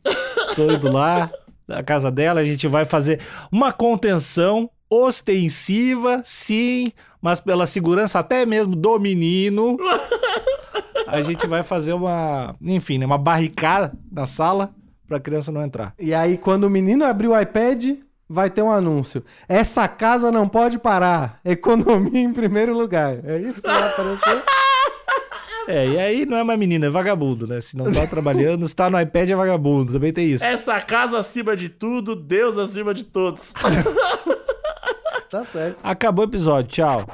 Tô 0.55 0.71
indo 0.71 0.93
lá, 0.93 1.29
na 1.67 1.83
casa 1.83 2.09
dela. 2.09 2.41
A 2.41 2.45
gente 2.45 2.69
vai 2.69 2.85
fazer 2.85 3.19
uma 3.51 3.73
contenção 3.73 4.71
ostensiva, 4.89 6.23
sim, 6.25 6.93
mas 7.21 7.41
pela 7.41 7.67
segurança 7.67 8.21
até 8.21 8.47
mesmo 8.47 8.77
do 8.77 9.01
menino. 9.01 9.77
A 11.09 11.23
gente 11.23 11.47
vai 11.47 11.63
fazer 11.65 11.93
uma, 11.93 12.55
enfim, 12.61 12.99
né, 12.99 13.07
uma 13.07 13.19
barricada 13.19 13.93
na 14.11 14.27
sala 14.27 14.73
pra 15.07 15.21
criança 15.21 15.53
não 15.53 15.63
entrar. 15.63 15.95
E 15.99 16.15
aí, 16.15 16.37
quando 16.37 16.65
o 16.65 16.71
menino 16.71 17.05
abrir 17.05 17.29
o 17.29 17.39
iPad, 17.39 17.99
vai 18.29 18.51
ter 18.51 18.63
um 18.63 18.71
anúncio. 18.71 19.25
Essa 19.49 19.87
casa 19.89 20.33
não 20.33 20.49
pode 20.49 20.79
parar. 20.79 21.41
Economia 21.45 22.21
em 22.21 22.33
primeiro 22.33 22.77
lugar. 22.77 23.19
É 23.25 23.39
isso 23.39 23.63
que 23.63 23.69
vai 23.69 23.89
aparecer? 23.89 24.43
É, 25.69 25.85
e 25.85 25.99
aí 25.99 26.27
não 26.27 26.37
é 26.37 26.43
uma 26.45 26.57
menina, 26.57 26.87
é 26.87 26.91
vagabundo, 26.91 27.45
né? 27.45 27.61
Se 27.61 27.77
não 27.77 27.91
tá 27.91 28.07
trabalhando, 28.07 28.69
se 28.69 28.77
tá 28.77 28.89
no 28.89 29.01
iPad 29.01 29.31
é 29.31 29.35
vagabundo, 29.35 29.95
também 29.95 30.13
tem 30.13 30.31
isso. 30.31 30.45
Essa 30.45 30.81
casa 30.81 31.19
acima 31.19 31.57
de 31.57 31.69
tudo, 31.69 32.15
Deus 32.15 32.57
acima 32.57 32.95
de 32.95 33.03
todos. 33.03 33.53
tá 35.29 35.45
certo. 35.45 35.79
Acabou 35.83 36.25
o 36.25 36.29
episódio, 36.29 36.71
tchau. 36.71 37.05